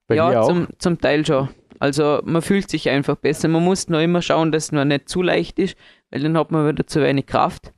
[0.06, 1.48] Bei ja, zum, zum Teil schon.
[1.80, 3.48] Also man fühlt sich einfach besser.
[3.48, 5.76] Man muss nur immer schauen, dass noch nicht zu leicht ist,
[6.10, 7.72] weil dann hat man wieder zu wenig Kraft.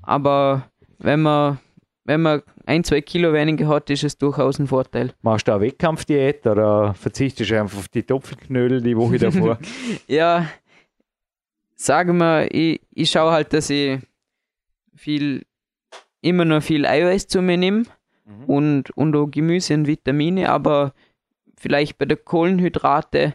[0.00, 1.58] Aber wenn man,
[2.04, 5.12] wenn man ein, zwei Kilo weniger hat, ist es durchaus ein Vorteil.
[5.22, 9.58] Machst du auch Wettkampfdiät oder verzichtest du einfach auf die Topfknödel die Woche davor?
[10.06, 10.48] Ja,
[11.74, 13.98] sagen wir, ich, ich schaue halt, dass ich
[14.94, 15.44] viel,
[16.20, 17.84] immer noch viel Eiweiß zu mir nehme
[18.24, 18.44] Mhm.
[18.44, 20.94] und, und auch Gemüse und Vitamine, aber
[21.58, 23.34] vielleicht bei der Kohlenhydrate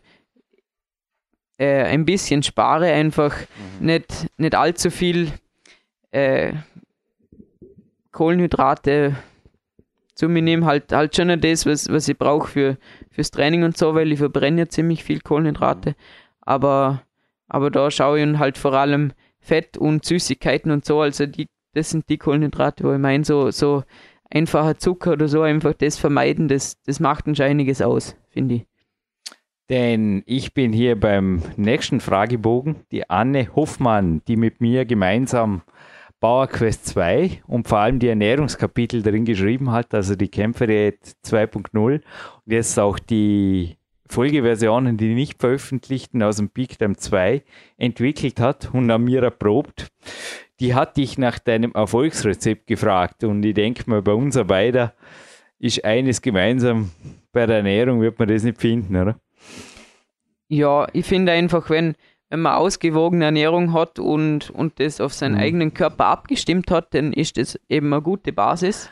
[1.57, 3.35] äh, ein bisschen spare, einfach
[3.81, 5.31] nicht, nicht allzu viel
[6.11, 6.53] äh,
[8.17, 9.15] Kohlenhydrate
[10.15, 12.77] zu mir nehme, halt, halt schon das, was, was ich brauche für,
[13.11, 15.95] fürs Training und so, weil ich verbrenne ja ziemlich viel Kohlenhydrate,
[16.41, 17.03] aber,
[17.47, 21.45] aber da schaue ich halt vor allem Fett und Süßigkeiten und so, also die,
[21.75, 23.83] das sind die Kohlenhydrate, wo ich meine, so, so
[24.31, 28.65] einfacher Zucker oder so, einfach das vermeiden, das, das macht uns einiges aus, finde ich.
[29.69, 35.61] Denn ich bin hier beim nächsten Fragebogen, die Anne Hoffmann, die mit mir gemeinsam
[36.19, 42.01] PowerQuest 2 und vor allem die Ernährungskapitel drin geschrieben hat, also die Kämpferdiät 2.0 und
[42.45, 43.77] jetzt auch die
[44.09, 47.43] Folgeversionen, die nicht veröffentlichten aus dem Peak Time 2
[47.77, 49.87] entwickelt hat und an mir erprobt.
[50.59, 54.91] Die hat dich nach deinem Erfolgsrezept gefragt und ich denke mal, bei uns beiden
[55.59, 56.91] ist eines gemeinsam,
[57.31, 59.19] bei der Ernährung wird man das nicht finden, oder?
[60.47, 61.95] Ja, ich finde einfach, wenn,
[62.29, 65.39] wenn man ausgewogene Ernährung hat und, und das auf seinen Mhm.
[65.41, 68.89] eigenen Körper abgestimmt hat, dann ist das eben eine gute Basis.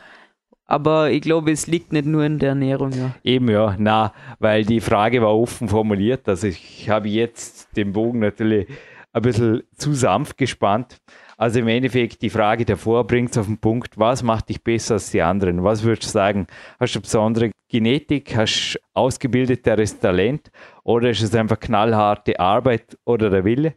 [0.68, 3.14] Aber ich glaube, es liegt nicht nur in der Ernährung, ja.
[3.22, 6.28] Eben ja, na, weil die Frage war offen formuliert.
[6.28, 8.66] Also ich habe jetzt den Bogen natürlich
[9.12, 10.96] ein bisschen zu sanft gespannt.
[11.38, 14.94] Also im Endeffekt die Frage davor bringt es auf den Punkt, was macht dich besser
[14.94, 15.62] als die anderen?
[15.64, 16.46] Was würdest du sagen?
[16.80, 18.34] Hast du besondere Genetik?
[18.34, 20.50] Hast du ausgebildeteres Talent?
[20.82, 23.74] Oder ist es einfach knallharte Arbeit oder der Wille?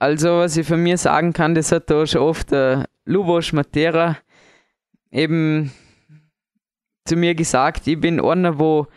[0.00, 4.18] Also, was ich von mir sagen kann, das hat da schon oft der Lubos Matera
[5.10, 5.72] eben
[7.04, 8.88] zu mir gesagt, ich bin einer, wo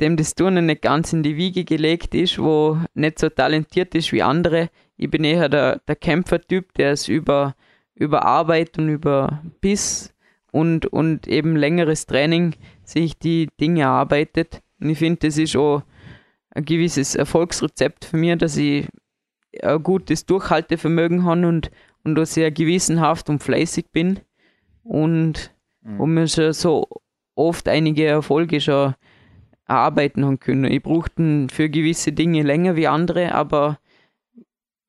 [0.00, 4.12] dem das Turnen nicht ganz in die Wiege gelegt ist, wo nicht so talentiert ist
[4.12, 4.70] wie andere.
[5.02, 7.56] Ich bin eher der, der Kämpfertyp, der es über,
[7.94, 10.12] über Arbeit und über Biss
[10.52, 14.60] und, und eben längeres Training sich die Dinge erarbeitet.
[14.78, 15.84] Und ich finde, das ist auch
[16.50, 18.88] ein gewisses Erfolgsrezept für mich, dass ich
[19.62, 21.70] ein gutes Durchhaltevermögen habe und,
[22.04, 24.20] und auch sehr gewissenhaft und fleißig bin
[24.82, 25.54] und,
[25.96, 26.86] und mir schon so
[27.34, 28.94] oft einige Erfolge schon
[29.66, 30.70] erarbeiten haben können.
[30.70, 33.78] Ich brauchte für gewisse Dinge länger wie andere, aber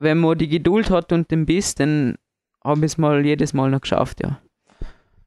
[0.01, 2.15] wenn man die Geduld hat und den Biss, dann
[2.63, 4.39] habe ich es mal jedes Mal noch geschafft, ja.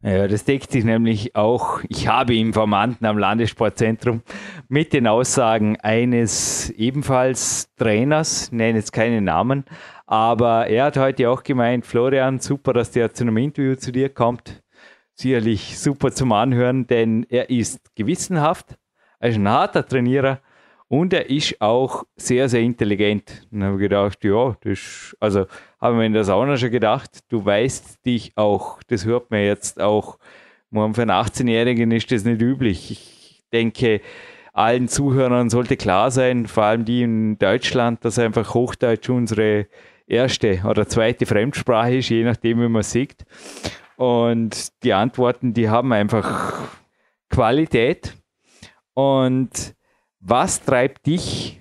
[0.03, 4.21] Ja, das deckt sich nämlich auch, ich habe Informanten am Landessportzentrum
[4.69, 9.65] mit den Aussagen eines ebenfalls Trainers, nenne jetzt keinen Namen,
[10.05, 14.11] aber er hat heute auch gemeint, Florian, super, dass der zu einem Interview zu dir
[14.11, 14.63] kommt.
[15.15, 18.77] Sicherlich super zum Anhören, denn er ist gewissenhaft,
[19.21, 20.41] er ist ein harter Trainierer
[20.89, 23.47] und er ist auch sehr, sehr intelligent.
[23.51, 25.47] Und habe gedacht, ja, das, also
[25.81, 29.81] habe mir in der Sauna schon gedacht, du weißt dich auch, das hört man jetzt
[29.81, 30.19] auch,
[30.71, 32.91] für einen 18-Jährigen ist das nicht üblich.
[32.91, 34.01] Ich denke,
[34.53, 39.67] allen Zuhörern sollte klar sein, vor allem die in Deutschland, dass einfach Hochdeutsch unsere
[40.07, 43.25] erste oder zweite Fremdsprache ist, je nachdem, wie man sieht.
[43.97, 46.69] Und die Antworten, die haben einfach
[47.31, 48.15] Qualität.
[48.95, 49.75] Und
[50.25, 51.61] was treibt dich?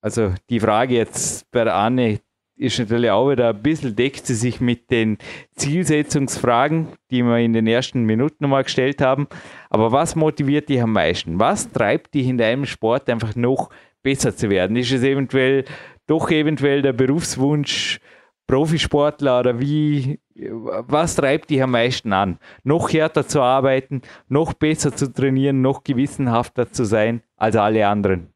[0.00, 2.20] Also die Frage jetzt bei Anne
[2.56, 5.16] ist natürlich auch wieder ein bisschen, deckt sie sich mit den
[5.56, 9.26] Zielsetzungsfragen, die wir in den ersten Minuten nochmal gestellt haben.
[9.70, 11.40] Aber was motiviert dich am meisten?
[11.40, 13.70] Was treibt dich in deinem Sport einfach noch
[14.02, 14.76] besser zu werden?
[14.76, 15.64] Ist es eventuell
[16.06, 18.00] doch eventuell der Berufswunsch
[18.46, 22.38] Profisportler oder wie, was treibt dich am meisten an?
[22.64, 28.32] Noch härter zu arbeiten, noch besser zu trainieren, noch gewissenhafter zu sein als alle anderen?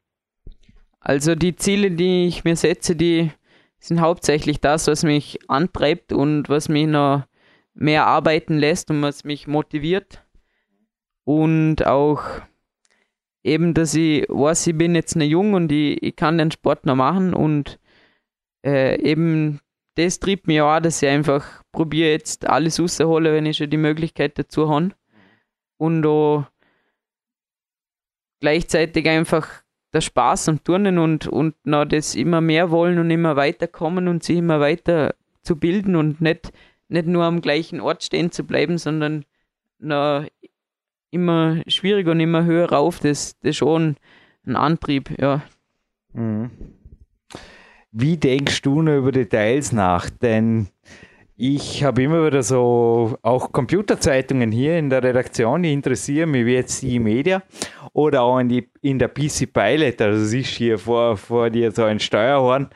[0.99, 3.31] Also die Ziele, die ich mir setze, die
[3.79, 7.23] sind hauptsächlich das, was mich antreibt und was mich noch
[7.73, 10.23] mehr arbeiten lässt und was mich motiviert.
[11.23, 12.23] Und auch
[13.43, 16.85] eben, dass ich weiß, ich bin jetzt noch jung und ich, ich kann den Sport
[16.85, 17.79] noch machen und
[18.65, 19.59] äh, eben
[19.97, 23.77] das trieb mir auch, dass ich einfach probiere jetzt alles rauszuholen, wenn ich schon die
[23.77, 24.91] Möglichkeit dazu habe.
[25.77, 26.45] Und auch
[28.39, 29.47] gleichzeitig einfach
[29.93, 34.23] der Spaß am Turnen und, und noch das immer mehr wollen und immer weiterkommen und
[34.23, 36.51] sich immer weiter zu bilden und nicht,
[36.89, 39.25] nicht nur am gleichen Ort stehen zu bleiben, sondern
[39.79, 40.27] noch
[41.09, 42.99] immer schwieriger und immer höher rauf.
[42.99, 43.95] Das, das ist schon
[44.45, 45.41] ein Antrieb, ja.
[46.13, 46.51] Mhm.
[47.99, 50.07] Wie denkst du nur über Details nach?
[50.11, 50.67] Denn
[51.35, 56.53] ich habe immer wieder so auch Computerzeitungen hier in der Redaktion, die interessieren mich, wie
[56.53, 57.41] jetzt die Media
[57.93, 59.99] oder auch in, die, in der PC Pilot.
[59.99, 62.69] Also es ist hier vor, vor dir so ein Steuerhorn,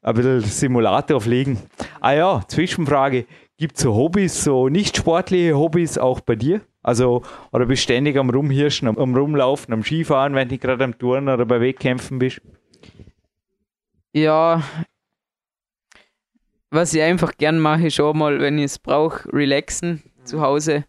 [0.00, 1.58] ein bisschen Simulator fliegen.
[2.00, 3.26] Ah ja, Zwischenfrage.
[3.56, 6.60] Gibt es so Hobbys, so nicht sportliche Hobbys auch bei dir?
[6.84, 10.84] Also, oder bist du ständig am Rumhirschen, am, am Rumlaufen, am Skifahren, wenn du gerade
[10.84, 12.40] am Touren oder bei Wettkämpfen bist?
[14.12, 14.62] Ja,
[16.70, 20.84] was ich einfach gern mache, schon mal, wenn ich es brauche, relaxen zu Hause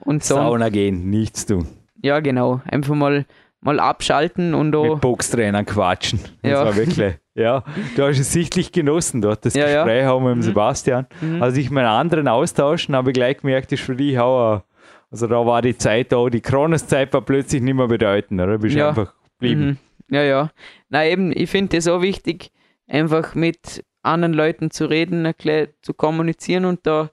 [0.00, 0.34] und so.
[0.34, 1.66] Sauna gehen, nichts tun.
[2.02, 2.60] Ja, genau.
[2.66, 3.24] Einfach mal,
[3.60, 4.94] mal abschalten und auch.
[4.94, 6.18] Mit Boxtrainern quatschen.
[6.42, 6.64] Das Ja.
[6.64, 7.14] war wirklich.
[7.34, 7.64] Ja,
[7.96, 9.84] du hast es sichtlich genossen dort, das Ja, ja.
[9.84, 10.42] Gespräch auch mit dem Mhm.
[10.42, 11.06] Sebastian.
[11.20, 11.42] Mhm.
[11.42, 14.62] Als ich meinen anderen austauschen, habe ich gleich gemerkt, das ist für dich auch,
[15.10, 18.58] also da war die Zeit da, die Kronoszeit war plötzlich nicht mehr bedeutend, oder?
[18.58, 18.88] Bist Ja.
[18.90, 19.64] einfach geblieben.
[19.66, 19.76] Mhm.
[20.12, 20.50] Ja, ja.
[20.90, 22.52] Na eben, ich finde es auch wichtig,
[22.86, 25.32] einfach mit anderen Leuten zu reden,
[25.80, 27.10] zu kommunizieren und da,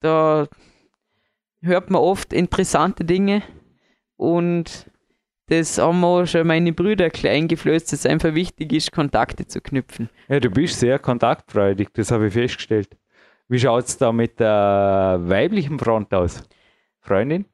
[0.00, 0.48] da
[1.60, 3.42] hört man oft interessante Dinge
[4.16, 4.90] und
[5.48, 9.60] das haben auch schon meine Brüder klein eingeflößt, dass es einfach wichtig ist, Kontakte zu
[9.60, 10.08] knüpfen.
[10.28, 12.96] Ja, du bist sehr kontaktfreudig, das habe ich festgestellt.
[13.48, 16.42] Wie schaut es da mit der weiblichen Front aus?
[17.02, 17.44] Freundin?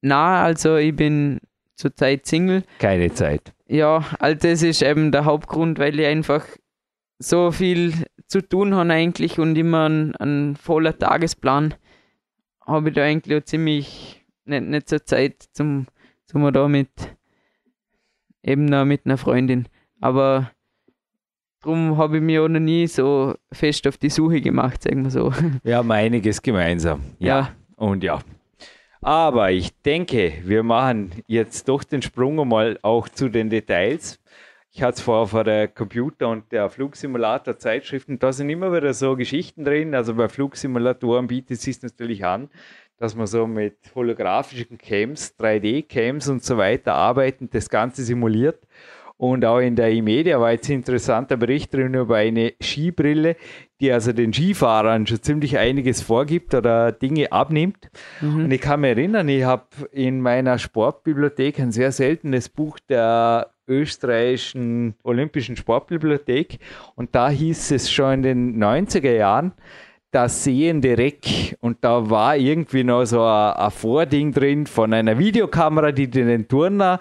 [0.00, 1.38] Na, also ich bin
[1.82, 2.62] zurzeit Single.
[2.78, 3.52] Keine Zeit.
[3.66, 6.46] Ja, also das ist eben der Hauptgrund, weil ich einfach
[7.18, 7.94] so viel
[8.26, 11.74] zu tun habe eigentlich und immer einen, einen voller Tagesplan
[12.66, 15.86] habe ich da eigentlich auch ziemlich nicht, nicht so Zeit zum,
[16.26, 16.90] zum da mit
[18.42, 19.66] eben noch mit einer Freundin.
[20.00, 20.50] Aber
[21.60, 25.10] darum habe ich mich auch noch nie so fest auf die Suche gemacht, sagen wir
[25.10, 25.32] so.
[25.62, 27.02] Wir haben einiges gemeinsam.
[27.18, 27.50] Ja.
[27.76, 28.20] Und ja.
[29.04, 34.20] Aber ich denke, wir machen jetzt doch den Sprung einmal auch zu den Details.
[34.70, 38.94] Ich hatte es vorher vor der Computer- und der Flugsimulator Zeitschriften, da sind immer wieder
[38.94, 39.96] so Geschichten drin.
[39.96, 42.48] Also bei Flugsimulatoren bietet es sich natürlich an,
[42.96, 48.68] dass man so mit holographischen Cams, 3D-Cams und so weiter arbeiten, das Ganze simuliert.
[49.22, 53.36] Und auch in der E-Media war jetzt ein interessanter Bericht drin über eine Skibrille,
[53.80, 57.88] die also den Skifahrern schon ziemlich einiges vorgibt oder Dinge abnimmt.
[58.20, 63.52] Und ich kann mich erinnern, ich habe in meiner Sportbibliothek ein sehr seltenes Buch der
[63.68, 66.58] österreichischen Olympischen Sportbibliothek.
[66.96, 69.52] Und da hieß es schon in den 90er Jahren,
[70.10, 71.56] das sehende Reck.
[71.60, 76.48] Und da war irgendwie noch so ein, ein Vording drin von einer Videokamera, die den
[76.48, 76.98] Turner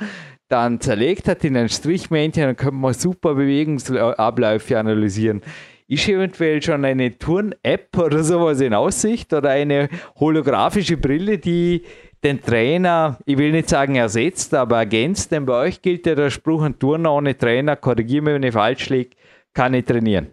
[0.52, 5.42] dann zerlegt hat in ein Strichmännchen, dann könnte man super Bewegungsabläufe analysieren.
[5.88, 9.90] Ist eventuell schon eine Turn-App oder sowas in Aussicht oder eine
[10.20, 11.84] holographische Brille, die
[12.24, 16.30] den Trainer, ich will nicht sagen ersetzt, aber ergänzt, denn bei euch gilt ja der
[16.30, 19.16] Spruch, ein Turner ohne Trainer, korrigiere mich, wenn ich falsch liege,
[19.54, 20.28] kann nicht trainieren.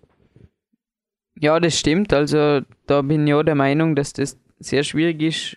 [1.40, 2.12] Ja, das stimmt.
[2.12, 5.56] Also da bin ich auch der Meinung, dass das sehr schwierig ist,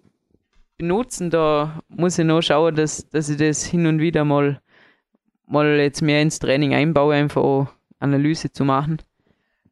[0.77, 1.29] benutzen.
[1.29, 4.61] Da muss ich noch schauen, dass, dass ich das hin und wieder mal,
[5.47, 7.67] mal jetzt mehr ins Training einbaue, einfach auch
[7.99, 9.01] Analyse zu machen.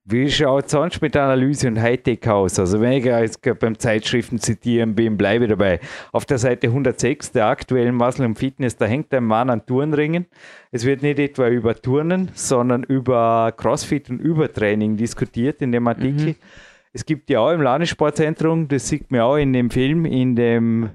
[0.06, 2.60] Wie schaut es sonst mit Analyse und Hightech aus?
[2.60, 5.80] Also wenn ich jetzt beim Zeitschriften zitieren bin, bleibe ich dabei.
[6.12, 10.26] Auf der Seite 106 der aktuellen Muscle und Fitness, da hängt ein Mann an Turnringen.
[10.72, 16.36] Es wird nicht etwa über Turnen, sondern über Crossfit und Übertraining diskutiert in dem Artikel.
[16.94, 20.92] Es gibt ja auch im Landessportzentrum, das sieht man auch in dem Film, in dem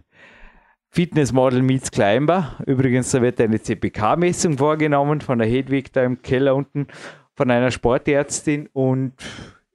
[0.91, 2.57] Fitnessmodel Meets Climber.
[2.67, 6.87] Übrigens, da wird eine CPK-Messung vorgenommen von der Hedwig da im Keller unten
[7.35, 9.15] von einer Sportärztin und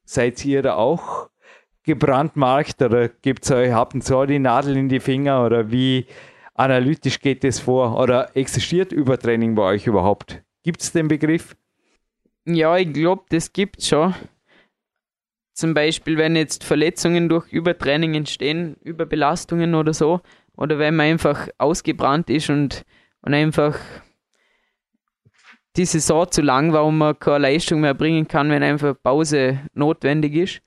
[0.05, 1.29] seid ihr da auch
[1.83, 6.07] gebrandmarkt oder gibt es euch, habt ihr so die Nadel in die Finger oder wie
[6.53, 7.99] analytisch geht es vor?
[7.99, 10.41] Oder existiert Übertraining bei euch überhaupt?
[10.63, 11.55] Gibt es den Begriff?
[12.45, 14.13] Ja, ich glaube, das gibt es schon.
[15.53, 20.21] Zum Beispiel, wenn jetzt Verletzungen durch Übertraining entstehen, Überbelastungen oder so,
[20.55, 22.83] oder wenn man einfach ausgebrannt ist und,
[23.21, 23.77] und einfach
[25.75, 29.59] die Saison zu lang war und man keine Leistung mehr bringen kann, wenn einfach Pause
[29.73, 30.61] notwendig ist.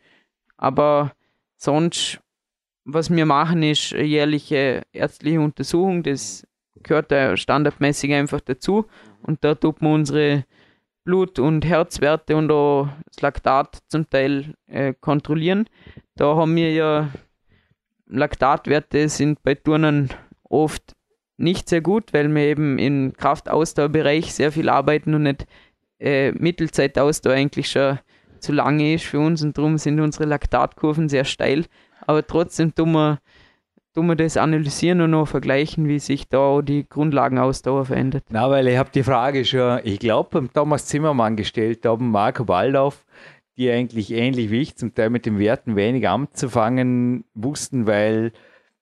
[0.57, 1.13] Aber
[1.57, 2.21] sonst,
[2.85, 6.03] was wir machen, ist eine jährliche ärztliche Untersuchung.
[6.03, 6.47] Das
[6.83, 8.87] gehört da standardmäßig einfach dazu.
[9.23, 10.45] Und da tut man unsere
[11.07, 15.67] Blut- und Herzwerte und auch das Laktat zum Teil äh, kontrollieren.
[16.17, 17.09] Da haben wir ja
[18.07, 20.11] Laktatwerte sind bei Turnern
[20.43, 20.97] oft
[21.37, 25.47] nicht sehr gut, weil wir eben im Kraftausdauerbereich sehr viel arbeiten und nicht
[26.01, 27.99] äh, Mittelzeitausdauer eigentlich schon
[28.41, 31.67] zu lange ist für uns und darum sind unsere Laktatkurven sehr steil.
[32.01, 33.21] Aber trotzdem tun wir,
[33.97, 38.25] tun wir das analysieren und noch vergleichen, wie sich da die Grundlagenausdauer verändert.
[38.29, 42.11] Na, weil ich habe die Frage schon, ich glaube, beim Thomas Zimmermann gestellt, da haben
[42.11, 43.07] Marco Waldorf,
[43.57, 48.33] die eigentlich ähnlich wie ich zum Teil mit den Werten wenig anzufangen wussten, weil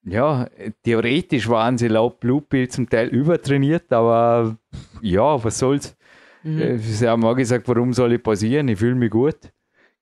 [0.04, 0.48] ja,
[0.82, 4.56] theoretisch waren sie laut Blutbild zum Teil übertrainiert, aber
[5.00, 5.96] ja, was soll's.
[6.42, 6.60] Mhm.
[6.60, 8.66] Äh, sie haben auch gesagt, warum soll ich passieren?
[8.66, 9.36] Ich fühle mich gut.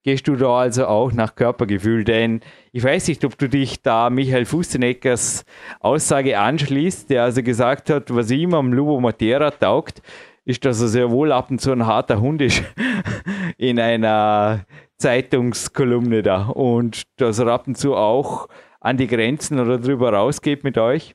[0.05, 2.03] Gehst du da also auch nach Körpergefühl?
[2.03, 2.41] Denn
[2.73, 5.45] ich weiß nicht, ob du dich da Michael Fusteneckers
[5.79, 10.03] Aussage anschließt, der also gesagt hat, was ihm am Lubo Matera taugt,
[10.45, 12.65] ist, dass er sehr wohl ab und zu ein harter Hund ist
[13.59, 14.67] in einer
[14.99, 18.49] Zeitungskolumne da und dass er ab und zu auch
[18.81, 21.15] an die Grenzen oder drüber rausgeht mit euch.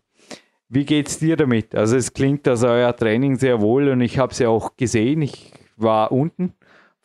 [0.69, 1.75] Wie geht es dir damit?
[1.75, 5.21] Also es klingt, dass euer Training sehr wohl und ich habe es ja auch gesehen.
[5.21, 6.53] Ich war unten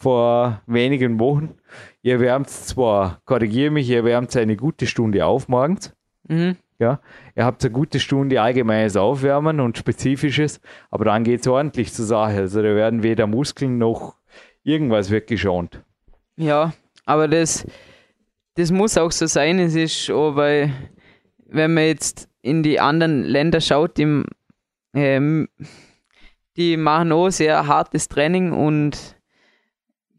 [0.03, 1.55] vor wenigen Wochen.
[2.03, 5.95] Ihr wärmt zwar, korrigiere mich, ihr wärmt eine gute Stunde auf morgens.
[6.29, 6.57] Mhm.
[6.81, 7.01] Ja,
[7.37, 12.07] ihr habt eine gute Stunde allgemeines Aufwärmen und spezifisches, aber dann geht es ordentlich zur
[12.07, 12.39] Sache.
[12.39, 14.17] Also da werden weder Muskeln noch
[14.65, 15.81] irgendwas wird geschont.
[16.37, 16.73] Ja,
[17.05, 17.65] aber das,
[18.55, 19.61] das muss auch so sein.
[19.61, 20.73] Es ist auch, weil,
[21.47, 24.25] wenn man jetzt in die anderen Länder schaut, die,
[24.95, 25.49] ähm,
[26.57, 29.17] die machen auch sehr hartes Training und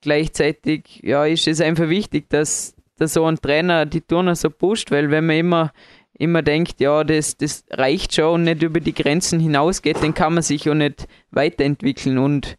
[0.03, 4.91] gleichzeitig ja, ist es einfach wichtig, dass, dass so ein Trainer die Turner so pusht,
[4.91, 5.73] weil wenn man immer,
[6.13, 10.35] immer denkt, ja, das, das reicht schon und nicht über die Grenzen hinausgeht, dann kann
[10.35, 12.17] man sich auch nicht weiterentwickeln.
[12.17, 12.57] Und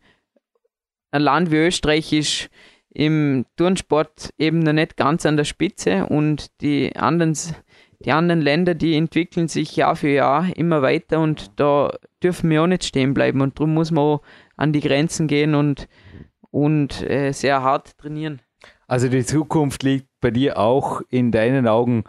[1.12, 2.50] ein Land wie Österreich ist
[2.90, 7.36] im Turnsport eben noch nicht ganz an der Spitze und die anderen,
[8.04, 11.92] die anderen Länder, die entwickeln sich Jahr für Jahr immer weiter und da
[12.22, 14.22] dürfen wir auch nicht stehen bleiben und darum muss man auch
[14.56, 15.88] an die Grenzen gehen und,
[16.54, 18.40] und äh, sehr hart trainieren.
[18.86, 22.04] Also die Zukunft liegt bei dir auch in deinen Augen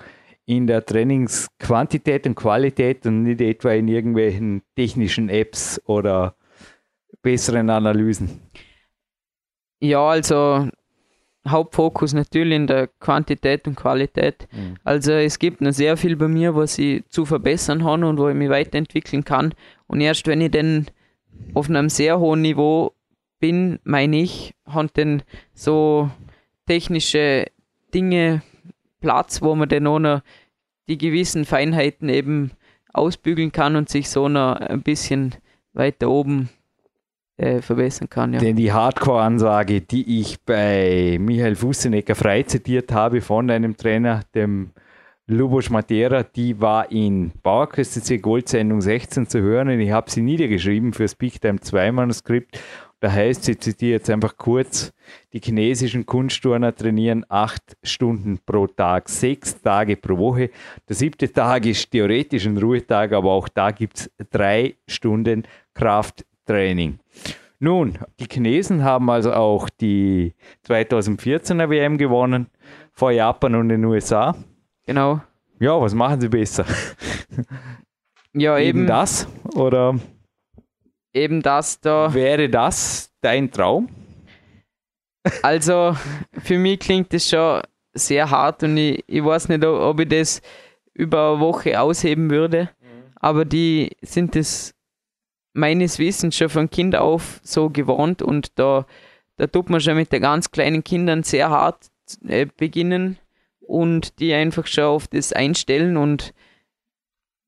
[0.45, 6.35] in der Trainingsquantität und Qualität und nicht etwa in irgendwelchen technischen Apps oder
[7.23, 8.39] besseren Analysen.
[9.79, 10.69] Ja, also
[11.47, 14.47] Hauptfokus natürlich in der Quantität und Qualität.
[14.51, 14.75] Mhm.
[14.83, 18.29] Also es gibt noch sehr viel bei mir, was ich zu verbessern habe und wo
[18.29, 19.55] ich mich weiterentwickeln kann.
[19.87, 20.85] Und erst wenn ich dann
[21.55, 22.94] auf einem sehr hohen Niveau
[23.39, 25.23] bin, meine ich, haben dann
[25.53, 26.09] so
[26.67, 27.45] technische
[27.93, 28.41] Dinge
[28.99, 30.21] Platz, wo man dann auch noch
[30.87, 32.51] die gewissen Feinheiten eben
[32.93, 35.35] ausbügeln kann und sich so noch ein bisschen
[35.73, 36.49] weiter oben
[37.37, 38.33] äh, verbessern kann.
[38.33, 38.39] Ja.
[38.39, 44.71] Denn die Hardcore-Ansage, die ich bei Michael Fussenecker frei zitiert habe von einem Trainer, dem
[45.27, 50.21] Lubos Matera, die war in Bauerküste C Goldsendung 16 zu hören und ich habe sie
[50.21, 52.59] niedergeschrieben für Speak Time 2 Manuskript.
[52.99, 54.93] Da heißt, ich zitiere jetzt einfach kurz,
[55.33, 60.49] die chinesischen Kunstturner trainieren acht Stunden pro Tag, sechs Tage pro Woche.
[60.87, 65.43] Der siebte Tag ist theoretisch ein Ruhetag, aber auch da gibt es drei Stunden
[65.73, 66.99] Krafttraining.
[67.59, 70.33] Nun, die Chinesen haben also auch die
[70.67, 72.47] 2014er WM gewonnen
[72.93, 74.35] vor Japan und den USA.
[74.85, 75.21] Genau.
[75.59, 76.65] Ja, was machen sie besser?
[78.33, 79.97] Ja, eben, eben das oder
[81.15, 82.13] eben das da.
[82.13, 83.89] Wäre das dein Traum?
[85.41, 85.95] Also,
[86.43, 87.61] für mich klingt das schon
[87.93, 90.41] sehr hart und ich, ich weiß nicht, ob ich das
[90.93, 92.69] über eine Woche ausheben würde,
[93.15, 94.75] aber die sind es
[95.53, 98.85] meines Wissens schon von Kind auf so gewohnt und da,
[99.37, 101.87] da tut man schon mit den ganz kleinen Kindern sehr hart
[102.27, 103.17] äh, beginnen
[103.61, 106.33] und die einfach schon auf das einstellen und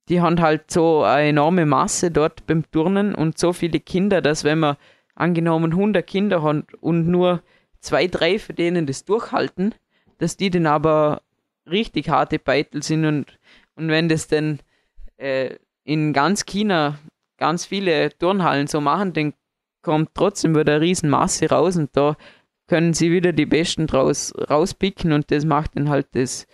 [0.09, 4.43] die haben halt so eine enorme Masse dort beim Turnen und so viele Kinder, dass
[4.43, 4.77] wenn man
[5.15, 7.41] angenommen 100 Kinder hat und nur
[7.79, 9.75] zwei, drei von denen das durchhalten,
[10.19, 11.21] dass die dann aber
[11.69, 13.39] richtig harte Beitel sind und,
[13.75, 14.59] und wenn das dann
[15.17, 16.97] äh, in ganz China
[17.37, 19.33] ganz viele Turnhallen so machen, dann
[19.81, 22.15] kommt trotzdem wieder eine Riesenmasse raus und da
[22.67, 26.47] können sie wieder die Besten draus rauspicken und das macht dann halt das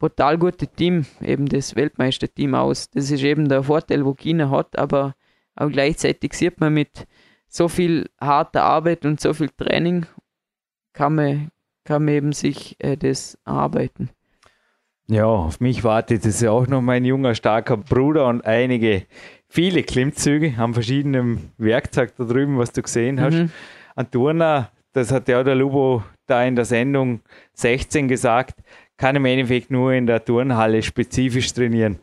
[0.00, 2.90] brutal gute Team, eben das Weltmeisterteam aus.
[2.90, 5.14] Das ist eben der Vorteil, wo China hat, aber
[5.54, 7.06] auch gleichzeitig sieht man mit
[7.46, 10.06] so viel harter Arbeit und so viel Training
[10.92, 11.50] kann man,
[11.84, 14.10] kann man eben sich äh, das erarbeiten.
[15.06, 19.06] Ja, auf mich wartet es ja auch noch mein junger, starker Bruder und einige,
[19.48, 23.34] viele Klimmzüge am verschiedenen Werkzeug da drüben, was du gesehen hast.
[23.34, 23.50] Mhm.
[24.12, 27.20] Turner, das hat ja der Lubo da in der Sendung
[27.54, 28.62] 16 gesagt,
[29.00, 31.98] kann im Endeffekt nur in der Turnhalle spezifisch trainieren.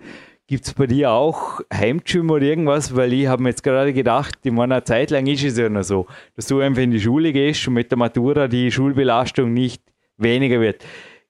[0.48, 2.96] Gibt es bei dir auch Heimgym oder irgendwas?
[2.96, 5.84] Weil ich habe mir jetzt gerade gedacht, in meiner Zeit lang ist es ja noch
[5.84, 9.84] so, dass du einfach in die Schule gehst und mit der Matura die Schulbelastung nicht
[10.18, 10.84] weniger wird.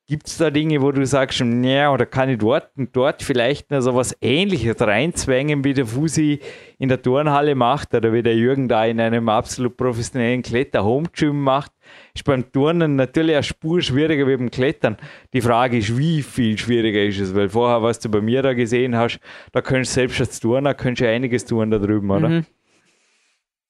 [0.09, 3.71] Gibt es da Dinge, wo du sagst, ja, oder kann ich dort und dort vielleicht
[3.71, 6.39] noch so was Ähnliches reinzwängen, wie der Fusi
[6.77, 11.73] in der Turnhalle macht oder wie der Jürgen da in einem absolut professionellen Kletter-Home-Gym macht?
[12.15, 14.95] Ist beim Turnen natürlich eine Spur schwieriger wie beim Klettern.
[15.33, 17.35] Die Frage ist, wie viel schwieriger ist es?
[17.35, 19.19] Weil vorher, was du bei mir da gesehen hast,
[19.51, 22.29] da könntest du selbst als Turner könntest du einiges tun da drüben, oder?
[22.29, 22.45] Mhm.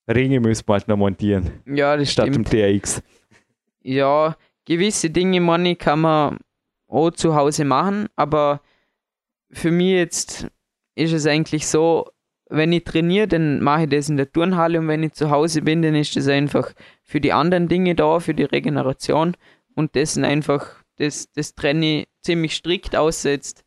[0.07, 1.49] Ringe müssen wir halt noch montieren.
[1.65, 2.53] Ja, das statt stimmt.
[2.53, 3.01] dem TRX.
[3.81, 4.35] Ja,
[4.67, 6.37] gewisse Dinge, Money, kann man
[6.87, 8.61] auch zu Hause machen, aber
[9.49, 10.47] für mich jetzt
[10.95, 12.09] ist es eigentlich so,
[12.49, 15.61] wenn ich trainiere, dann mache ich das in der Turnhalle und wenn ich zu Hause
[15.61, 19.35] bin, dann ist das einfach für die anderen Dinge da, für die Regeneration
[19.75, 23.63] und das sind einfach, das, das trenne ich ziemlich strikt aussetzt.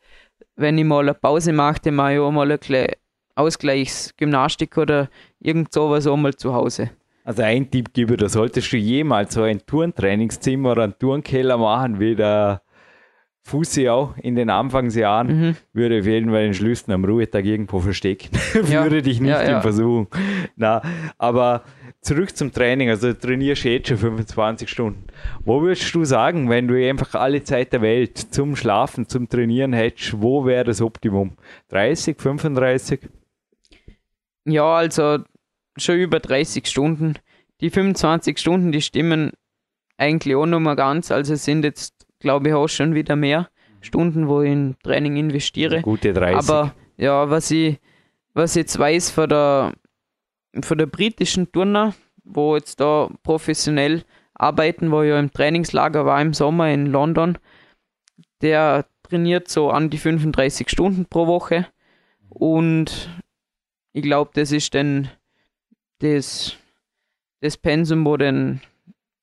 [0.57, 2.89] Wenn ich mal eine Pause mache, dann mache ich auch mal eine
[3.37, 6.91] Ausgleichsgymnastik oder irgend sowas auch mal zu Hause.
[7.25, 12.01] Also ein Tipp gebe, da solltest du jemals so ein Turntrainingszimmer oder einen Turnkeller machen,
[12.01, 12.62] wie der
[13.43, 15.57] Fussi auch in den Anfangsjahren, mhm.
[15.73, 18.31] würde auf jeden Fall den Schlüssel am Ruhetag irgendwo verstecken.
[18.71, 18.83] Ja.
[18.83, 19.57] würde dich nicht ja, ja.
[19.57, 20.09] in Versuchung.
[20.57, 20.83] Na,
[21.18, 21.64] aber
[22.01, 22.91] zurück zum Training.
[22.91, 25.05] Also du trainierst jetzt schon 25 Stunden.
[25.45, 29.73] Wo würdest du sagen, wenn du einfach alle Zeit der Welt zum Schlafen, zum Trainieren
[29.73, 31.33] hättest, wo wäre das Optimum?
[31.68, 33.01] 30, 35?
[34.45, 35.18] Ja, also
[35.81, 37.14] schon über 30 Stunden.
[37.61, 39.33] Die 25 Stunden, die stimmen
[39.97, 41.11] eigentlich auch noch mal ganz.
[41.11, 43.49] Also es sind jetzt, glaube ich, auch schon wieder mehr
[43.81, 45.83] Stunden, wo ich in Training investiere.
[45.83, 46.49] Gute 30.
[46.49, 47.78] Aber ja, was ich,
[48.35, 49.72] was ich jetzt weiß von der,
[50.62, 54.05] von der britischen Turner, wo jetzt da professionell
[54.35, 57.39] arbeiten, wo ich ja im Trainingslager war im Sommer in London,
[58.41, 61.66] der trainiert so an die 35 Stunden pro Woche.
[62.28, 63.11] Und
[63.93, 65.11] ich glaube, das ist dann
[66.01, 66.57] das,
[67.41, 68.61] das Pensum, wo dann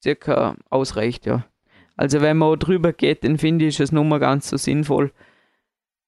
[0.02, 1.46] circa ausreicht, ja.
[1.96, 5.12] Also wenn man drüber geht, dann finde ich es nicht mehr ganz so sinnvoll.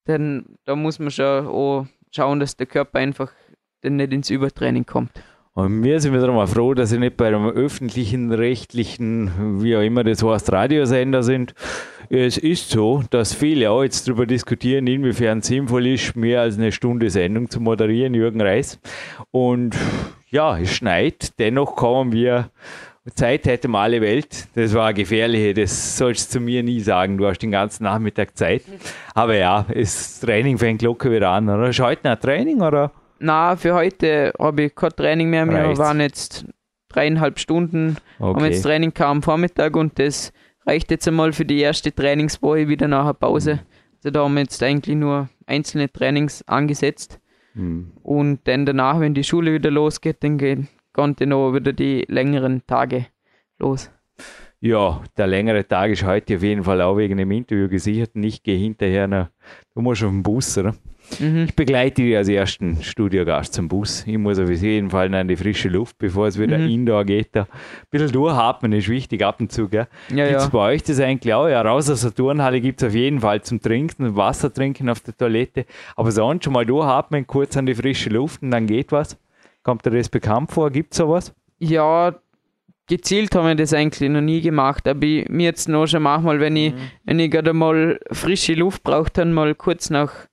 [0.08, 3.32] Denn da muss man schon auch schauen, dass der Körper einfach
[3.82, 5.12] dann nicht ins Übertraining kommt.
[5.54, 9.82] Und wir sind wieder mal froh, dass sie nicht bei einem öffentlichen, rechtlichen, wie auch
[9.82, 11.54] immer das heißt, Radiosender sind.
[12.10, 16.58] Es ist so, dass viele auch jetzt darüber diskutieren, inwiefern es sinnvoll ist, mehr als
[16.58, 18.80] eine Stunde Sendung zu moderieren, Jürgen Reis.
[19.32, 19.76] Und
[20.30, 22.50] ja, es schneit, dennoch kommen wir.
[23.16, 24.48] Zeit hätte mal alle Welt.
[24.56, 27.18] Das war gefährliche, das sollst du zu mir nie sagen.
[27.18, 28.64] Du hast den ganzen Nachmittag Zeit.
[29.16, 31.50] Aber ja, das Training fängt locker wieder an.
[31.50, 31.70] Oder?
[31.70, 32.62] Ist heute noch ein Training?
[32.62, 32.92] Oder?
[33.20, 35.48] Na, für heute habe ich kein Training mehr.
[35.48, 36.46] Wir waren jetzt
[36.90, 38.36] dreieinhalb Stunden, okay.
[38.36, 40.34] haben jetzt Training am Vormittag und das
[40.66, 43.60] reicht jetzt einmal für die erste Trainingswoche wieder nach der Pause.
[43.98, 47.19] Also da haben wir jetzt eigentlich nur einzelne Trainings angesetzt.
[47.60, 47.91] Mhm.
[48.03, 52.65] Und dann danach, wenn die Schule wieder losgeht, dann gehen dann auch wieder die längeren
[52.68, 53.06] Tage
[53.57, 53.90] los.
[54.60, 58.11] Ja, der längere Tag ist heute auf jeden Fall auch wegen dem Interview gesichert.
[58.15, 59.30] Ich gehe hinterher nach,
[59.73, 60.76] du musst auf den Bus, oder?
[61.19, 61.45] Mhm.
[61.45, 64.03] Ich begleite dich als ersten Studiogast zum Bus.
[64.06, 66.69] Ich muss auf jeden Fall an die frische Luft, bevor es wieder mhm.
[66.69, 67.30] indoor geht.
[67.34, 67.41] Da.
[67.41, 67.48] Ein
[67.90, 69.68] bisschen durchatmen ist wichtig ab und zu.
[69.68, 69.88] Gell?
[70.10, 70.49] Ja, gibt es ja.
[70.49, 71.48] bei euch das eigentlich auch?
[71.48, 74.99] Ja, raus aus der Turnhalle gibt es auf jeden Fall zum Trinken, Wasser trinken auf
[75.02, 75.65] der Toilette.
[75.95, 79.18] Aber sonst schon mal durchatmen, kurz an die frische Luft und dann geht was.
[79.64, 80.72] Kommt dir das bekannt vor?
[80.72, 81.34] Gibt es sowas?
[81.60, 82.15] Ja,
[82.88, 86.40] gezielt haben wir das eigentlich noch nie gemacht, aber ich, mir jetzt noch schon manchmal,
[86.40, 86.77] wenn ich, mhm.
[87.06, 90.28] wenn ich gerade mal frische Luft brauche, dann mal kurz nach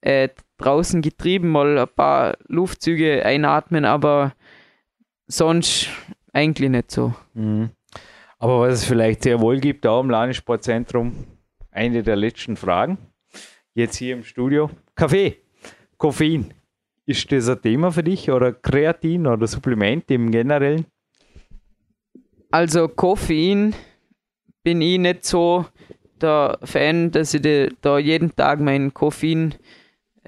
[0.00, 4.34] äh, draußen getrieben, mal ein paar Luftzüge einatmen, aber
[5.26, 5.88] sonst
[6.32, 7.14] eigentlich nicht so.
[7.34, 7.70] Mhm.
[8.38, 11.26] Aber was es vielleicht sehr wohl gibt, da im Landessportzentrum,
[11.70, 12.98] eine der letzten Fragen,
[13.74, 15.38] jetzt hier im Studio, Kaffee,
[15.96, 16.54] Koffein.
[17.06, 20.86] Ist das ein Thema für dich oder Kreatin oder Supplement im Generellen?
[22.50, 23.74] Also Koffein
[24.62, 25.66] bin ich nicht so
[26.20, 29.54] der Fan, dass ich da jeden Tag mein Koffein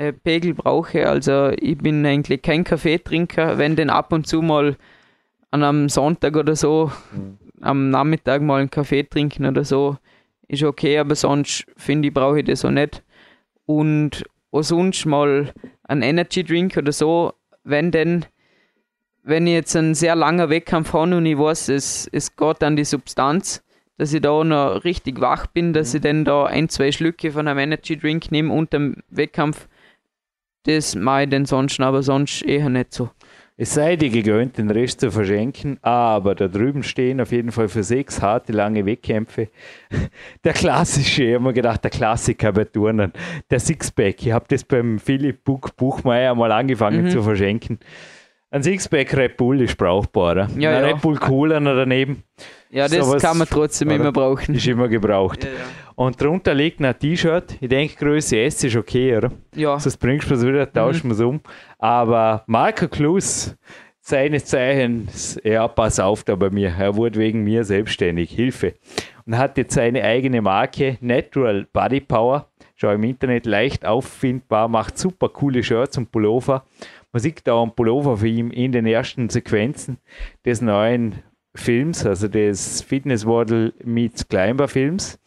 [0.01, 1.07] äh, Pegel brauche.
[1.07, 4.77] Also ich bin eigentlich kein Kaffeetrinker, wenn denn ab und zu mal
[5.51, 7.39] an einem Sonntag oder so mhm.
[7.61, 9.99] am Nachmittag mal einen Kaffee trinken oder so,
[10.49, 13.03] ist okay, aber sonst finde ich, brauche ich das auch nicht.
[13.67, 15.53] Und auch sonst mal
[15.85, 18.25] ein Energy Drink oder so, wenn denn,
[19.23, 22.77] wenn ich jetzt einen sehr langen Wettkampf habe und ich weiß, es, es geht an
[22.77, 23.63] die Substanz,
[23.99, 25.97] dass ich da noch richtig wach bin, dass mhm.
[25.97, 29.69] ich dann da ein, zwei Schlücke von einem Energy Drink nehme unter dem Wettkampf,
[30.65, 33.11] das mache ich dann sonst, aber sonst eher nicht so.
[33.63, 37.69] Es sei dir gegönnt, den Rest zu verschenken, aber da drüben stehen auf jeden Fall
[37.69, 39.49] für sechs harte, lange Wettkämpfe.
[40.45, 43.13] Der klassische, ich habe mir gedacht, der Klassiker bei Turnen,
[43.51, 44.25] der Sixpack.
[44.25, 47.11] Ich habe das beim Philipp Buch Buchmeier mal angefangen mhm.
[47.11, 47.81] zu verschenken.
[48.53, 50.37] Ein Sixpack Red Bull ist brauchbar.
[50.37, 50.79] Ja, Ein ja.
[50.81, 52.25] Red Bull Cooler daneben.
[52.69, 53.97] Ja, das so kann man trotzdem oder?
[53.97, 54.57] immer brauchen.
[54.57, 55.45] Ist immer gebraucht.
[55.45, 55.57] Ja, ja.
[55.95, 57.57] Und drunter liegt ein T-Shirt.
[57.61, 59.31] Ich denke, Größe S ist okay, oder?
[59.55, 59.79] Ja.
[59.79, 61.11] Sonst bringst du es wieder, tauschen mhm.
[61.11, 61.41] wir es um.
[61.79, 63.55] Aber Marco Klus,
[64.01, 66.75] seines Zeichens, ja, pass auf da bei mir.
[66.77, 68.33] Er wurde wegen mir selbstständig.
[68.33, 68.75] Hilfe.
[69.27, 72.47] Und hat jetzt seine eigene Marke Natural Body Power.
[72.75, 76.65] Schau im Internet leicht auffindbar, macht super coole Shirts und Pullover.
[77.13, 79.99] Man sieht da einen Pullover für ihn in den ersten Sequenzen
[80.45, 81.23] des neuen
[81.55, 85.19] Films, also des Fitness Waddle meets Climber Films.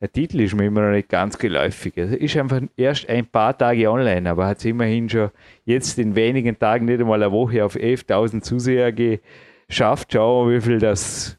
[0.00, 1.92] Der Titel ist mir immer noch nicht ganz geläufig.
[1.98, 5.30] Also ist einfach erst ein paar Tage online, aber hat es immerhin schon
[5.66, 10.12] jetzt in wenigen Tagen nicht einmal eine Woche auf 11.000 Zuseher geschafft.
[10.12, 11.38] Schauen wir, wie viel das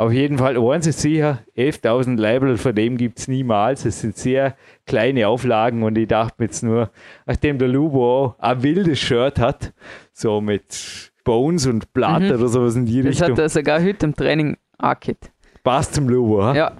[0.00, 3.84] auf jeden Fall, eins ist sicher, 11.000 Label von dem gibt es niemals.
[3.84, 4.56] Es sind sehr
[4.86, 6.90] kleine Auflagen und ich dachte mir jetzt nur,
[7.26, 9.74] nachdem der Lubo ein wildes Shirt hat,
[10.14, 12.30] so mit Bones und Blatt mhm.
[12.30, 13.28] oder sowas in die das Richtung.
[13.28, 15.30] Das hat er sogar heute im Training angehört.
[15.62, 16.54] Passt zum Lubo, ha?
[16.54, 16.72] Ja.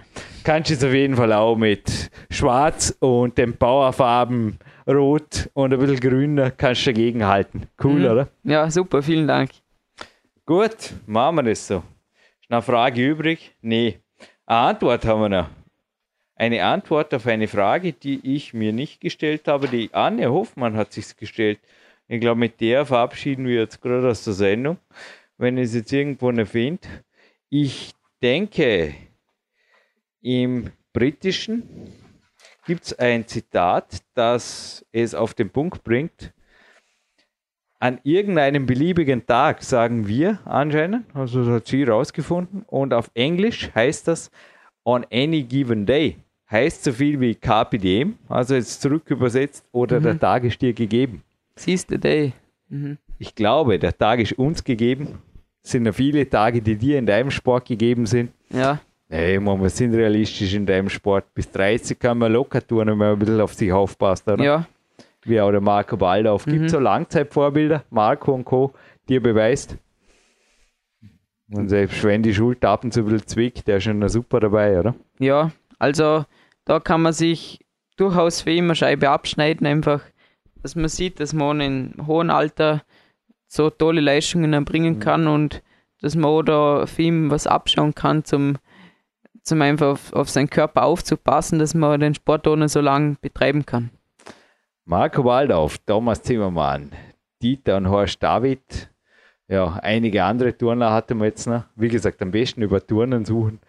[0.42, 5.78] Kannst du es auf jeden Fall auch mit Schwarz und den Powerfarben Rot und ein
[5.78, 7.64] bisschen Grüner kannst du dagegen halten.
[7.84, 8.06] Cool, mhm.
[8.06, 8.28] oder?
[8.44, 9.50] Ja, super, vielen Dank.
[10.46, 11.82] Gut, machen wir das so.
[12.50, 13.54] Eine Frage übrig?
[13.62, 14.00] Nee.
[14.44, 15.50] Eine Antwort haben wir noch.
[16.34, 19.68] Eine Antwort auf eine Frage, die ich mir nicht gestellt habe.
[19.68, 21.60] Die Anne Hoffmann hat sich gestellt.
[22.08, 24.78] Ich glaube, mit der verabschieden wir jetzt gerade aus der Sendung,
[25.38, 26.88] wenn es jetzt irgendwo finde.
[27.50, 28.96] Ich denke,
[30.20, 31.62] im Britischen
[32.66, 36.32] gibt es ein Zitat, das es auf den Punkt bringt.
[37.82, 43.70] An irgendeinem beliebigen Tag sagen wir anscheinend, also das hat sie rausgefunden, und auf Englisch
[43.74, 44.30] heißt das
[44.84, 46.18] on any given day.
[46.50, 47.38] Heißt so viel wie
[47.78, 50.04] Diem, also jetzt zurück übersetzt, oder mhm.
[50.04, 51.22] der Tag ist dir gegeben.
[51.56, 52.34] Seize the day.
[52.68, 52.98] Mhm.
[53.18, 55.18] Ich glaube, der Tag ist uns gegeben.
[55.62, 58.30] Es sind ja viele Tage, die dir in deinem Sport gegeben sind.
[58.50, 58.78] Ja.
[59.08, 61.32] Nee, man, wir sind realistisch in deinem Sport.
[61.32, 64.44] Bis 30 kann man locker tun, wenn man ein bisschen auf sich aufpasst, oder?
[64.44, 64.66] Ja.
[65.24, 66.44] Wie auch der Marco Baldauf.
[66.44, 66.68] Gibt es mhm.
[66.68, 68.72] so Langzeitvorbilder, Marco und Co.,
[69.08, 69.76] die er beweist?
[71.52, 74.40] Und selbst wenn die Schulter ab und zu ein bisschen zwickt, der ist schon super
[74.40, 74.94] dabei, oder?
[75.18, 76.24] Ja, also
[76.64, 77.60] da kann man sich
[77.96, 80.02] durchaus für immer Scheibe abschneiden, einfach
[80.62, 82.82] dass man sieht, dass man in hohem Alter
[83.46, 85.00] so tolle Leistungen erbringen mhm.
[85.00, 85.62] kann und
[86.00, 88.56] dass man auch da viel was abschauen kann, zum,
[89.42, 93.66] zum einfach auf, auf seinen Körper aufzupassen, dass man den Sport ohne so lange betreiben
[93.66, 93.90] kann.
[94.90, 96.90] Marco Waldorf, Thomas Zimmermann,
[97.40, 98.90] Dieter und Horst David,
[99.46, 101.62] ja, einige andere Turner hatten wir jetzt noch.
[101.76, 103.60] Wie gesagt, am besten über Turnen suchen.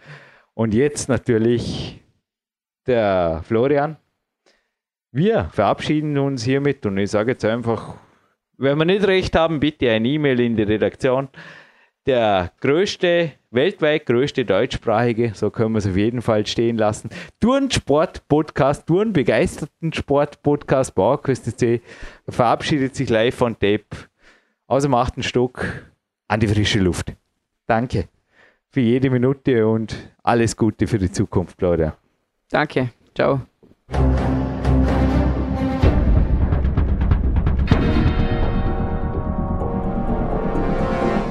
[0.56, 2.02] Und jetzt natürlich
[2.88, 3.98] der Florian,
[5.11, 7.98] wir verabschieden uns hiermit und ich sage jetzt einfach,
[8.57, 11.30] wenn wir nicht recht haben, bitte eine E-Mail in die Redaktion.
[12.07, 18.88] Der größte, weltweit größte deutschsprachige, so können wir es auf jeden Fall stehen lassen, Turnsport-Podcast,
[18.88, 21.80] Turnbegeisterten Sport-Podcast Bauerküste
[22.28, 23.86] verabschiedet sich live von Tape
[24.65, 25.64] aus dem achten Stock
[26.28, 27.14] an die frische Luft.
[27.68, 28.07] Danke
[28.72, 31.95] für jede Minute und alles Gute für die Zukunft, Claudia.
[32.49, 32.90] Danke.
[33.14, 33.41] Ciao.